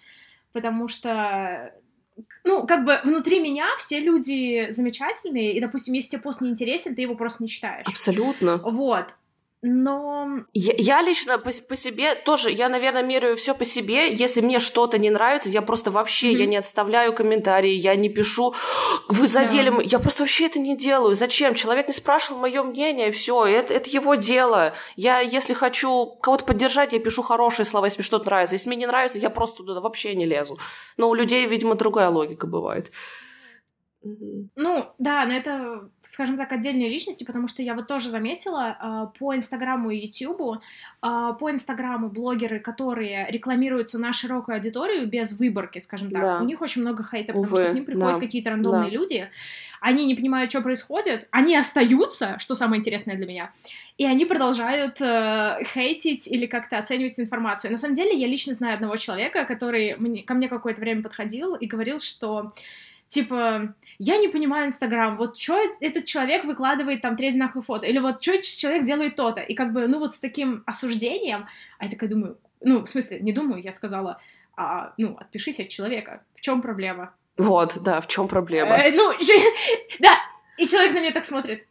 Потому 0.54 0.88
что 0.88 1.74
ну, 2.44 2.68
как 2.68 2.86
бы 2.86 3.00
внутри 3.04 3.40
меня 3.40 3.66
все 3.78 4.00
люди 4.00 4.70
замечательные, 4.70 5.54
и, 5.54 5.60
допустим, 5.60 5.94
если 5.94 6.12
тебе 6.12 6.22
пост 6.22 6.42
не 6.42 6.50
интересен, 6.50 6.96
ты 6.96 7.02
его 7.02 7.16
просто 7.16 7.44
не 7.44 7.50
читаешь. 7.50 7.88
Абсолютно. 7.88 8.58
Вот. 8.58 9.16
Но... 9.62 10.46
Я, 10.54 10.74
я 10.78 11.02
лично 11.02 11.38
по, 11.38 11.52
по 11.52 11.76
себе 11.76 12.16
тоже, 12.16 12.50
я, 12.50 12.70
наверное, 12.70 13.04
меряю 13.04 13.36
все 13.36 13.54
по 13.54 13.66
себе. 13.66 14.14
Если 14.14 14.40
мне 14.40 14.58
что-то 14.60 14.98
не 14.98 15.10
нравится, 15.10 15.50
я 15.50 15.62
просто 15.62 15.92
вообще, 15.92 16.32
mm-hmm. 16.32 16.38
я 16.38 16.46
не 16.46 16.58
отставляю 16.58 17.14
комментарии, 17.14 17.72
я 17.72 17.96
не 17.96 18.08
пишу, 18.08 18.56
вы 19.10 19.28
задели, 19.28 19.70
yeah. 19.70 19.84
я 19.84 20.00
просто 20.00 20.24
вообще 20.24 20.46
это 20.46 20.60
не 20.60 20.78
делаю. 20.78 21.14
Зачем? 21.14 21.56
Человек 21.56 21.88
не 21.88 21.94
спрашивал 21.94 22.40
мое 22.40 22.64
мнение, 22.64 23.12
все, 23.12 23.46
это, 23.46 23.74
это 23.74 23.90
его 23.90 24.16
дело. 24.16 24.74
Я, 24.96 25.20
если 25.20 25.54
хочу 25.54 26.06
кого-то 26.22 26.46
поддержать, 26.46 26.94
я 26.94 27.00
пишу 27.00 27.22
хорошие 27.22 27.66
слова, 27.66 27.86
если 27.86 28.00
мне 28.00 28.06
что-то 28.06 28.28
нравится. 28.28 28.56
Если 28.56 28.70
мне 28.70 28.78
не 28.78 28.88
нравится, 28.88 29.20
я 29.20 29.30
просто 29.30 29.64
туда 29.64 29.82
вообще 29.82 30.16
не 30.16 30.26
лезу. 30.26 30.58
Но 30.96 31.10
у 31.10 31.14
людей, 31.14 31.46
видимо, 31.46 31.76
другая 31.76 32.10
логика 32.10 32.48
бывает. 32.48 32.92
Ну, 34.02 34.86
да, 34.98 35.26
но 35.26 35.34
это, 35.34 35.90
скажем 36.04 36.38
так, 36.38 36.54
отдельные 36.54 36.90
личности, 36.90 37.26
потому 37.26 37.50
что 37.50 37.62
я 37.62 37.76
вот 37.76 37.88
тоже 37.88 38.10
заметила 38.10 38.78
э, 38.82 39.20
по 39.20 39.36
Инстаграму 39.36 39.90
и 39.90 40.08
Ютубу, 40.08 40.56
э, 40.56 41.34
по 41.38 41.52
Инстаграму 41.52 42.10
блогеры, 42.10 42.62
которые 42.62 43.28
рекламируются 43.30 44.00
на 44.00 44.14
широкую 44.14 44.56
аудиторию 44.56 45.06
без 45.06 45.34
выборки, 45.34 45.80
скажем 45.80 46.12
так, 46.12 46.22
да. 46.22 46.40
у 46.40 46.46
них 46.46 46.62
очень 46.62 46.82
много 46.82 47.04
хейта, 47.04 47.34
потому 47.34 47.44
Увы, 47.44 47.58
что 47.58 47.72
к 47.72 47.74
ним 47.74 47.86
приходят 47.86 48.16
да. 48.16 48.26
какие-то 48.26 48.52
рандомные 48.52 48.90
да. 48.90 48.96
люди, 48.96 49.30
они 49.82 50.06
не 50.06 50.16
понимают, 50.16 50.50
что 50.50 50.62
происходит, 50.62 51.28
они 51.32 51.58
остаются, 51.58 52.40
что 52.40 52.56
самое 52.56 52.80
интересное 52.80 53.18
для 53.18 53.26
меня, 53.26 53.52
и 53.98 54.06
они 54.06 54.24
продолжают 54.24 55.02
э, 55.02 55.58
хейтить 55.74 56.26
или 56.26 56.46
как-то 56.46 56.78
оценивать 56.78 57.20
информацию. 57.20 57.70
На 57.72 57.78
самом 57.78 57.96
деле, 57.96 58.18
я 58.18 58.28
лично 58.28 58.54
знаю 58.54 58.76
одного 58.76 58.96
человека, 58.96 59.44
который 59.44 59.98
мне, 59.98 60.24
ко 60.24 60.36
мне 60.36 60.48
какое-то 60.48 60.80
время 60.80 61.04
подходил 61.04 61.56
и 61.56 61.68
говорил, 61.68 62.00
что 62.00 62.54
типа, 63.10 63.74
я 63.98 64.18
не 64.18 64.30
понимаю 64.30 64.68
Инстаграм, 64.68 65.18
вот 65.18 65.38
что 65.38 65.60
этот 65.82 66.06
человек 66.06 66.46
выкладывает 66.46 67.02
там 67.02 67.18
три 67.18 67.28
одинаковых 67.28 67.66
фото, 67.66 67.86
или 67.86 68.00
вот 68.00 68.24
что 68.24 68.42
человек 68.42 68.86
делает 68.86 69.16
то-то, 69.16 69.42
и 69.42 69.54
как 69.56 69.74
бы, 69.74 69.88
ну 69.88 70.00
вот 70.00 70.14
с 70.14 70.20
таким 70.20 70.64
осуждением, 70.66 71.48
а 71.80 71.86
я 71.86 71.92
такая 71.92 72.10
думаю, 72.10 72.38
ну, 72.62 72.86
в 72.86 72.90
смысле, 72.90 73.20
не 73.20 73.34
думаю, 73.34 73.62
я 73.62 73.72
сказала, 73.72 74.22
а, 74.56 74.94
ну, 74.98 75.18
отпишись 75.20 75.60
от 75.60 75.70
человека, 75.70 76.24
в 76.36 76.42
чем 76.42 76.62
проблема? 76.62 77.14
Вот, 77.38 77.78
да, 77.82 78.00
в 78.00 78.08
чем 78.08 78.28
проблема? 78.28 78.78
Э, 78.78 78.92
ну, 78.92 79.12
да, 80.00 80.20
и 80.58 80.68
человек 80.68 80.94
на 80.94 81.00
меня 81.00 81.12
так 81.12 81.26
смотрит, 81.26 81.66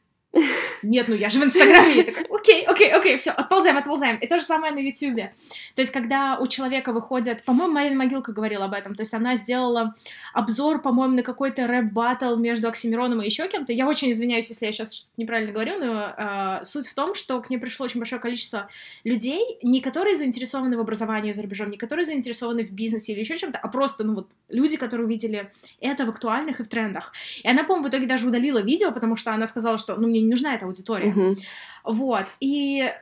нет, 0.82 1.08
ну 1.08 1.14
я 1.14 1.30
же 1.30 1.40
в 1.40 1.44
Инстаграме. 1.44 1.96
Я 1.96 2.04
такая, 2.04 2.26
окей, 2.30 2.64
окей, 2.64 2.92
окей, 2.92 3.16
все, 3.16 3.30
отползаем, 3.30 3.78
отползаем. 3.78 4.16
И 4.18 4.26
то 4.26 4.36
же 4.36 4.44
самое 4.44 4.72
на 4.74 4.78
Ютубе. 4.78 5.34
То 5.74 5.80
есть, 5.80 5.92
когда 5.92 6.38
у 6.38 6.46
человека 6.46 6.92
выходят, 6.92 7.42
по-моему, 7.44 7.72
Марина 7.72 7.96
Могилка 7.96 8.32
говорила 8.32 8.66
об 8.66 8.74
этом, 8.74 8.94
то 8.94 9.00
есть 9.00 9.14
она 9.14 9.36
сделала 9.36 9.94
обзор, 10.34 10.82
по-моему, 10.82 11.16
на 11.16 11.22
какой-то 11.22 11.66
рэп-баттл 11.66 12.36
между 12.36 12.68
Оксимироном 12.68 13.22
и 13.22 13.26
еще 13.26 13.48
кем-то. 13.48 13.72
Я 13.72 13.88
очень 13.88 14.10
извиняюсь, 14.10 14.48
если 14.50 14.66
я 14.66 14.72
сейчас 14.72 15.08
неправильно 15.16 15.52
говорю, 15.52 15.78
но 15.78 16.14
э, 16.60 16.64
суть 16.64 16.86
в 16.86 16.94
том, 16.94 17.14
что 17.14 17.40
к 17.40 17.48
ней 17.48 17.58
пришло 17.58 17.84
очень 17.84 17.98
большое 17.98 18.20
количество 18.20 18.68
людей, 19.04 19.58
не 19.62 19.80
которые 19.80 20.14
заинтересованы 20.14 20.76
в 20.76 20.80
образовании 20.80 21.32
за 21.32 21.42
рубежом, 21.42 21.70
не 21.70 21.78
которые 21.78 22.04
заинтересованы 22.04 22.64
в 22.64 22.72
бизнесе 22.72 23.12
или 23.12 23.20
еще 23.20 23.38
чем-то, 23.38 23.58
а 23.58 23.68
просто, 23.68 24.04
ну 24.04 24.14
вот, 24.14 24.28
люди, 24.48 24.76
которые 24.76 25.06
увидели 25.06 25.50
это 25.80 26.04
в 26.04 26.10
актуальных 26.10 26.60
и 26.60 26.64
в 26.64 26.68
трендах. 26.68 27.12
И 27.42 27.48
она, 27.48 27.64
по-моему, 27.64 27.86
в 27.86 27.90
итоге 27.90 28.06
даже 28.06 28.28
удалила 28.28 28.58
видео, 28.58 28.92
потому 28.92 29.16
что 29.16 29.32
она 29.32 29.46
сказала, 29.46 29.78
что, 29.78 29.96
ну, 29.96 30.06
мне 30.06 30.17
не 30.20 30.28
нужна 30.28 30.54
эта 30.54 30.66
аудитория. 30.66 31.12
Uh-huh. 31.12 31.38
Вот. 31.84 32.26
И 32.40 32.92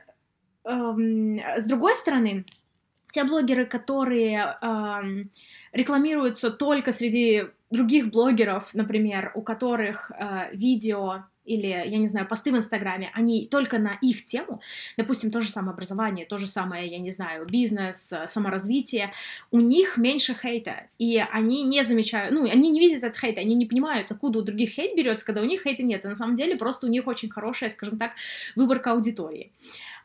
эм, 0.63 1.39
с 1.57 1.65
другой 1.65 1.95
стороны, 1.95 2.45
те 3.11 3.23
блогеры, 3.23 3.65
которые 3.65 4.57
эм, 4.61 5.31
рекламируются 5.71 6.51
только 6.51 6.91
среди 6.91 7.45
других 7.69 8.11
блогеров, 8.11 8.73
например, 8.73 9.31
у 9.35 9.41
которых 9.41 10.11
э, 10.11 10.49
видео 10.53 11.25
или, 11.47 11.67
я 11.67 11.97
не 11.97 12.07
знаю, 12.07 12.27
посты 12.27 12.51
в 12.51 12.57
Инстаграме, 12.57 13.09
они 13.13 13.47
только 13.47 13.79
на 13.79 13.97
их 14.01 14.23
тему, 14.25 14.61
допустим, 14.97 15.31
то 15.31 15.41
же 15.41 15.49
самое 15.49 15.73
образование, 15.73 16.25
то 16.25 16.37
же 16.37 16.47
самое, 16.47 16.87
я 16.87 16.99
не 16.99 17.11
знаю, 17.11 17.45
бизнес, 17.49 18.13
саморазвитие, 18.25 19.11
у 19.51 19.59
них 19.59 19.97
меньше 19.97 20.33
хейта, 20.33 20.87
и 20.99 21.23
они 21.31 21.63
не 21.63 21.83
замечают, 21.83 22.33
ну, 22.33 22.43
они 22.49 22.69
не 22.69 22.79
видят 22.79 23.03
этот 23.03 23.17
хейт, 23.17 23.37
они 23.37 23.55
не 23.55 23.65
понимают, 23.65 24.11
откуда 24.11 24.39
у 24.39 24.41
других 24.41 24.71
хейт 24.71 24.95
берется, 24.95 25.25
когда 25.25 25.41
у 25.41 25.45
них 25.45 25.63
хейта 25.63 25.83
нет, 25.83 26.05
и 26.05 26.07
на 26.07 26.15
самом 26.15 26.35
деле 26.35 26.55
просто 26.55 26.87
у 26.87 26.89
них 26.89 27.07
очень 27.07 27.29
хорошая, 27.29 27.69
скажем 27.69 27.97
так, 27.97 28.11
выборка 28.55 28.91
аудитории. 28.91 29.51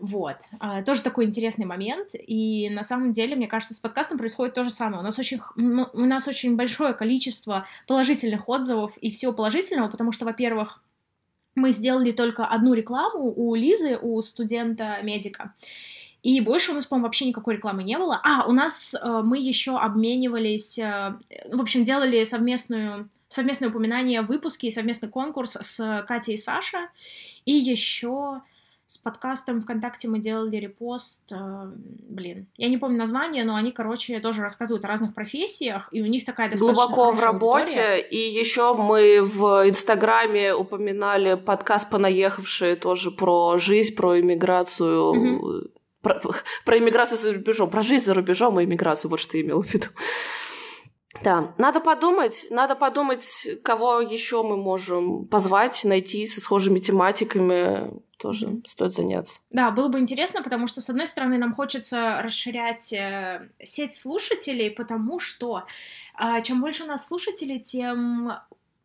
Вот. 0.03 0.37
А, 0.59 0.83
тоже 0.83 1.03
такой 1.03 1.27
интересный 1.27 1.65
момент. 1.65 2.11
И 2.15 2.69
на 2.71 2.83
самом 2.83 3.13
деле, 3.13 3.37
мне 3.37 3.47
кажется, 3.47 3.73
с 3.73 3.79
подкастом 3.79 4.19
происходит 4.19 4.55
то 4.55 4.65
же 4.65 4.71
самое. 4.71 5.01
У 5.01 5.05
нас 5.05 5.17
очень, 5.19 5.41
у 5.57 6.05
нас 6.05 6.27
очень 6.27 6.57
большое 6.57 6.93
количество 6.93 7.67
положительных 7.87 8.49
отзывов 8.49 8.99
и 8.99 9.13
всего 9.13 9.33
положительного, 9.33 9.89
потому 9.89 10.11
что, 10.11 10.25
во-первых, 10.25 10.83
мы 11.55 11.73
сделали 11.73 12.13
только 12.13 12.47
одну 12.47 12.75
рекламу 12.75 13.33
у 13.35 13.55
Лизы, 13.55 13.99
у 14.01 14.21
студента-медика. 14.23 15.55
И 16.23 16.41
больше 16.41 16.71
у 16.71 16.75
нас, 16.75 16.87
по-моему, 16.87 17.07
вообще 17.07 17.27
никакой 17.27 17.57
рекламы 17.57 17.83
не 17.83 17.99
было. 17.99 18.21
А, 18.23 18.47
у 18.47 18.53
нас 18.53 18.95
э, 18.95 19.23
мы 19.25 19.39
еще 19.39 19.77
обменивались, 19.77 20.79
э, 20.79 21.15
в 21.51 21.61
общем, 21.61 21.83
делали 21.83 22.23
совместную, 22.25 23.09
совместное 23.29 23.71
упоминание 23.71 24.23
в 24.23 24.27
выпуске 24.27 24.69
и 24.69 24.71
совместный 24.71 25.09
конкурс 25.09 25.59
с 25.61 26.05
Катей 26.07 26.35
и 26.35 26.39
Саша. 26.39 26.89
И 27.45 27.53
еще 27.53 28.41
с 28.93 28.99
подкастом 28.99 29.63
ВКонтакте 29.63 30.07
мы 30.07 30.19
делали 30.19 30.57
репост, 30.57 31.33
э, 31.33 31.37
блин, 32.09 32.47
я 32.59 32.69
не 32.69 32.77
помню 32.77 32.99
название, 32.99 33.43
но 33.43 33.55
они, 33.55 33.73
короче, 33.73 34.21
тоже 34.21 34.43
рассказывают 34.43 34.85
о 34.85 34.89
разных 34.89 35.15
профессиях, 35.15 35.89
и 35.93 36.03
у 36.03 36.07
них 36.07 36.27
такая 36.27 36.51
достаточно 36.51 36.85
Глубоко 36.85 37.11
в 37.13 37.21
работе, 37.21 37.81
аудитория. 37.81 38.01
и 38.01 38.19
еще 38.19 38.75
мы 38.75 39.23
в 39.23 39.67
Инстаграме 39.67 40.55
упоминали 40.55 41.35
подкаст 41.35 41.89
«Понаехавшие» 41.89 42.77
тоже 42.77 43.11
про 43.11 43.57
жизнь, 43.57 43.95
про 43.95 44.21
иммиграцию, 44.21 45.05
угу. 45.05 45.69
про, 46.03 46.21
про 46.67 46.79
иммиграцию 46.79 47.17
за 47.17 47.33
рубежом, 47.33 47.71
про 47.71 47.81
жизнь 47.81 48.05
за 48.05 48.13
рубежом 48.13 48.61
и 48.61 48.65
иммиграцию, 48.65 49.11
вот 49.11 49.21
что 49.21 49.39
я 49.39 49.43
имела 49.43 49.63
в 49.63 49.73
виду. 49.73 49.87
Да, 51.23 51.55
надо 51.59 51.81
подумать, 51.81 52.47
надо 52.51 52.75
подумать, 52.75 53.25
кого 53.63 54.01
еще 54.01 54.43
мы 54.43 54.57
можем 54.57 55.27
позвать, 55.27 55.85
найти 55.85 56.27
со 56.27 56.41
схожими 56.41 56.79
тематиками, 56.79 57.91
тоже 58.19 58.63
стоит 58.67 58.95
заняться. 58.95 59.39
Да, 59.51 59.71
было 59.71 59.89
бы 59.89 59.99
интересно, 59.99 60.43
потому 60.43 60.67
что, 60.67 60.81
с 60.81 60.89
одной 60.89 61.07
стороны, 61.07 61.39
нам 61.39 61.55
хочется 61.55 62.21
расширять 62.23 62.93
э, 62.93 63.49
сеть 63.63 63.95
слушателей, 63.95 64.71
потому 64.71 65.19
что 65.19 65.65
э, 66.19 66.43
чем 66.43 66.61
больше 66.61 66.85
у 66.85 66.87
нас 66.87 67.07
слушателей, 67.07 67.59
тем 67.59 68.33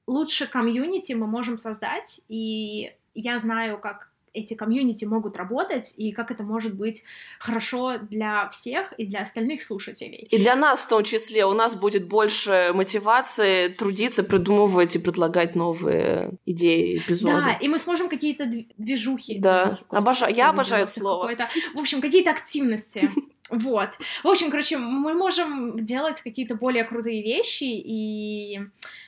лучше 0.08 0.48
комьюнити 0.48 1.14
мы 1.14 1.28
можем 1.28 1.60
создать, 1.60 2.22
и 2.30 2.94
я 3.14 3.38
знаю, 3.38 3.80
как 3.80 4.07
эти 4.38 4.54
комьюнити 4.54 5.06
могут 5.06 5.38
работать 5.38 5.94
и 5.98 6.12
как 6.12 6.32
это 6.32 6.44
может 6.44 6.76
быть 6.76 7.04
хорошо 7.40 7.98
для 7.98 8.50
всех 8.50 8.94
и 8.94 9.06
для 9.06 9.22
остальных 9.22 9.64
слушателей. 9.64 10.28
И 10.30 10.38
для 10.38 10.56
нас 10.56 10.82
в 10.82 10.88
том 10.88 11.04
числе. 11.04 11.46
У 11.46 11.54
нас 11.54 11.76
будет 11.76 12.08
больше 12.08 12.72
мотивации 12.74 13.68
трудиться, 13.70 14.24
придумывать 14.24 14.96
и 14.96 15.00
предлагать 15.00 15.56
новые 15.56 16.32
идеи, 16.46 17.00
эпизоды. 17.00 17.34
Да, 17.34 17.52
и 17.52 17.68
мы 17.68 17.78
сможем 17.80 18.10
какие-то 18.10 18.46
движухи. 18.78 19.40
Да, 19.40 19.66
движухи, 19.66 19.86
обожаю. 19.90 20.34
Я 20.34 20.50
обожаю 20.50 20.88
слово. 20.88 21.32
В 21.74 21.80
общем, 21.80 22.02
какие-то 22.02 22.32
активности. 22.32 23.10
Вот. 23.50 23.92
В 24.24 24.28
общем, 24.28 24.50
короче, 24.50 24.78
мы 24.78 25.14
можем 25.14 25.80
делать 25.80 26.20
какие-то 26.22 26.56
более 26.56 26.84
крутые 26.84 27.24
вещи 27.24 27.64
и, 27.64 28.60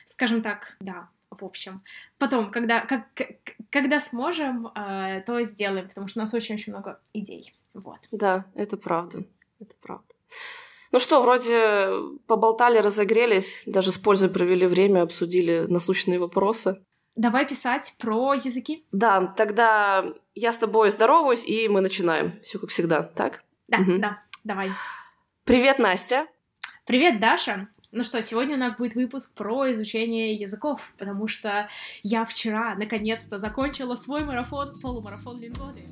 скажем 0.06 0.40
так, 0.40 0.76
да, 0.80 1.10
в 1.30 1.44
общем. 1.44 1.78
Потом, 2.18 2.50
когда, 2.50 2.80
как, 2.80 3.06
когда 3.70 4.00
сможем, 4.00 4.68
э, 4.68 5.22
то 5.26 5.42
сделаем, 5.42 5.88
потому 5.88 6.08
что 6.08 6.20
у 6.20 6.22
нас 6.22 6.34
очень-очень 6.34 6.72
много 6.72 7.00
идей. 7.12 7.54
Вот. 7.74 7.98
Да, 8.10 8.46
это 8.54 8.76
правда. 8.76 9.24
Это 9.60 9.74
правда. 9.80 10.14
Ну 10.92 10.98
что, 10.98 11.22
вроде 11.22 11.90
поболтали, 12.26 12.78
разогрелись, 12.78 13.62
даже 13.66 13.92
с 13.92 13.98
пользой 13.98 14.28
провели 14.28 14.66
время, 14.66 15.02
обсудили 15.02 15.66
насущные 15.68 16.18
вопросы. 16.18 16.82
Давай 17.14 17.46
писать 17.46 17.96
про 18.00 18.34
языки. 18.34 18.84
Да, 18.90 19.34
тогда 19.36 20.04
я 20.34 20.52
с 20.52 20.56
тобой 20.56 20.90
здороваюсь, 20.90 21.44
и 21.44 21.68
мы 21.68 21.80
начинаем. 21.80 22.40
Все 22.42 22.58
как 22.58 22.70
всегда, 22.70 23.02
так? 23.02 23.44
Да, 23.68 23.78
угу. 23.78 23.98
да, 23.98 24.22
давай. 24.42 24.70
Привет, 25.44 25.78
Настя. 25.78 26.26
Привет, 26.86 27.20
Даша. 27.20 27.68
Ну 27.92 28.04
что, 28.04 28.22
сегодня 28.22 28.54
у 28.54 28.58
нас 28.58 28.76
будет 28.76 28.94
выпуск 28.94 29.34
про 29.34 29.72
изучение 29.72 30.34
языков, 30.34 30.92
потому 30.96 31.26
что 31.26 31.68
я 32.04 32.24
вчера 32.24 32.76
наконец-то 32.76 33.38
закончила 33.38 33.96
свой 33.96 34.24
марафон, 34.24 34.78
полумарафон 34.80 35.40
Лингоды. 35.40 35.82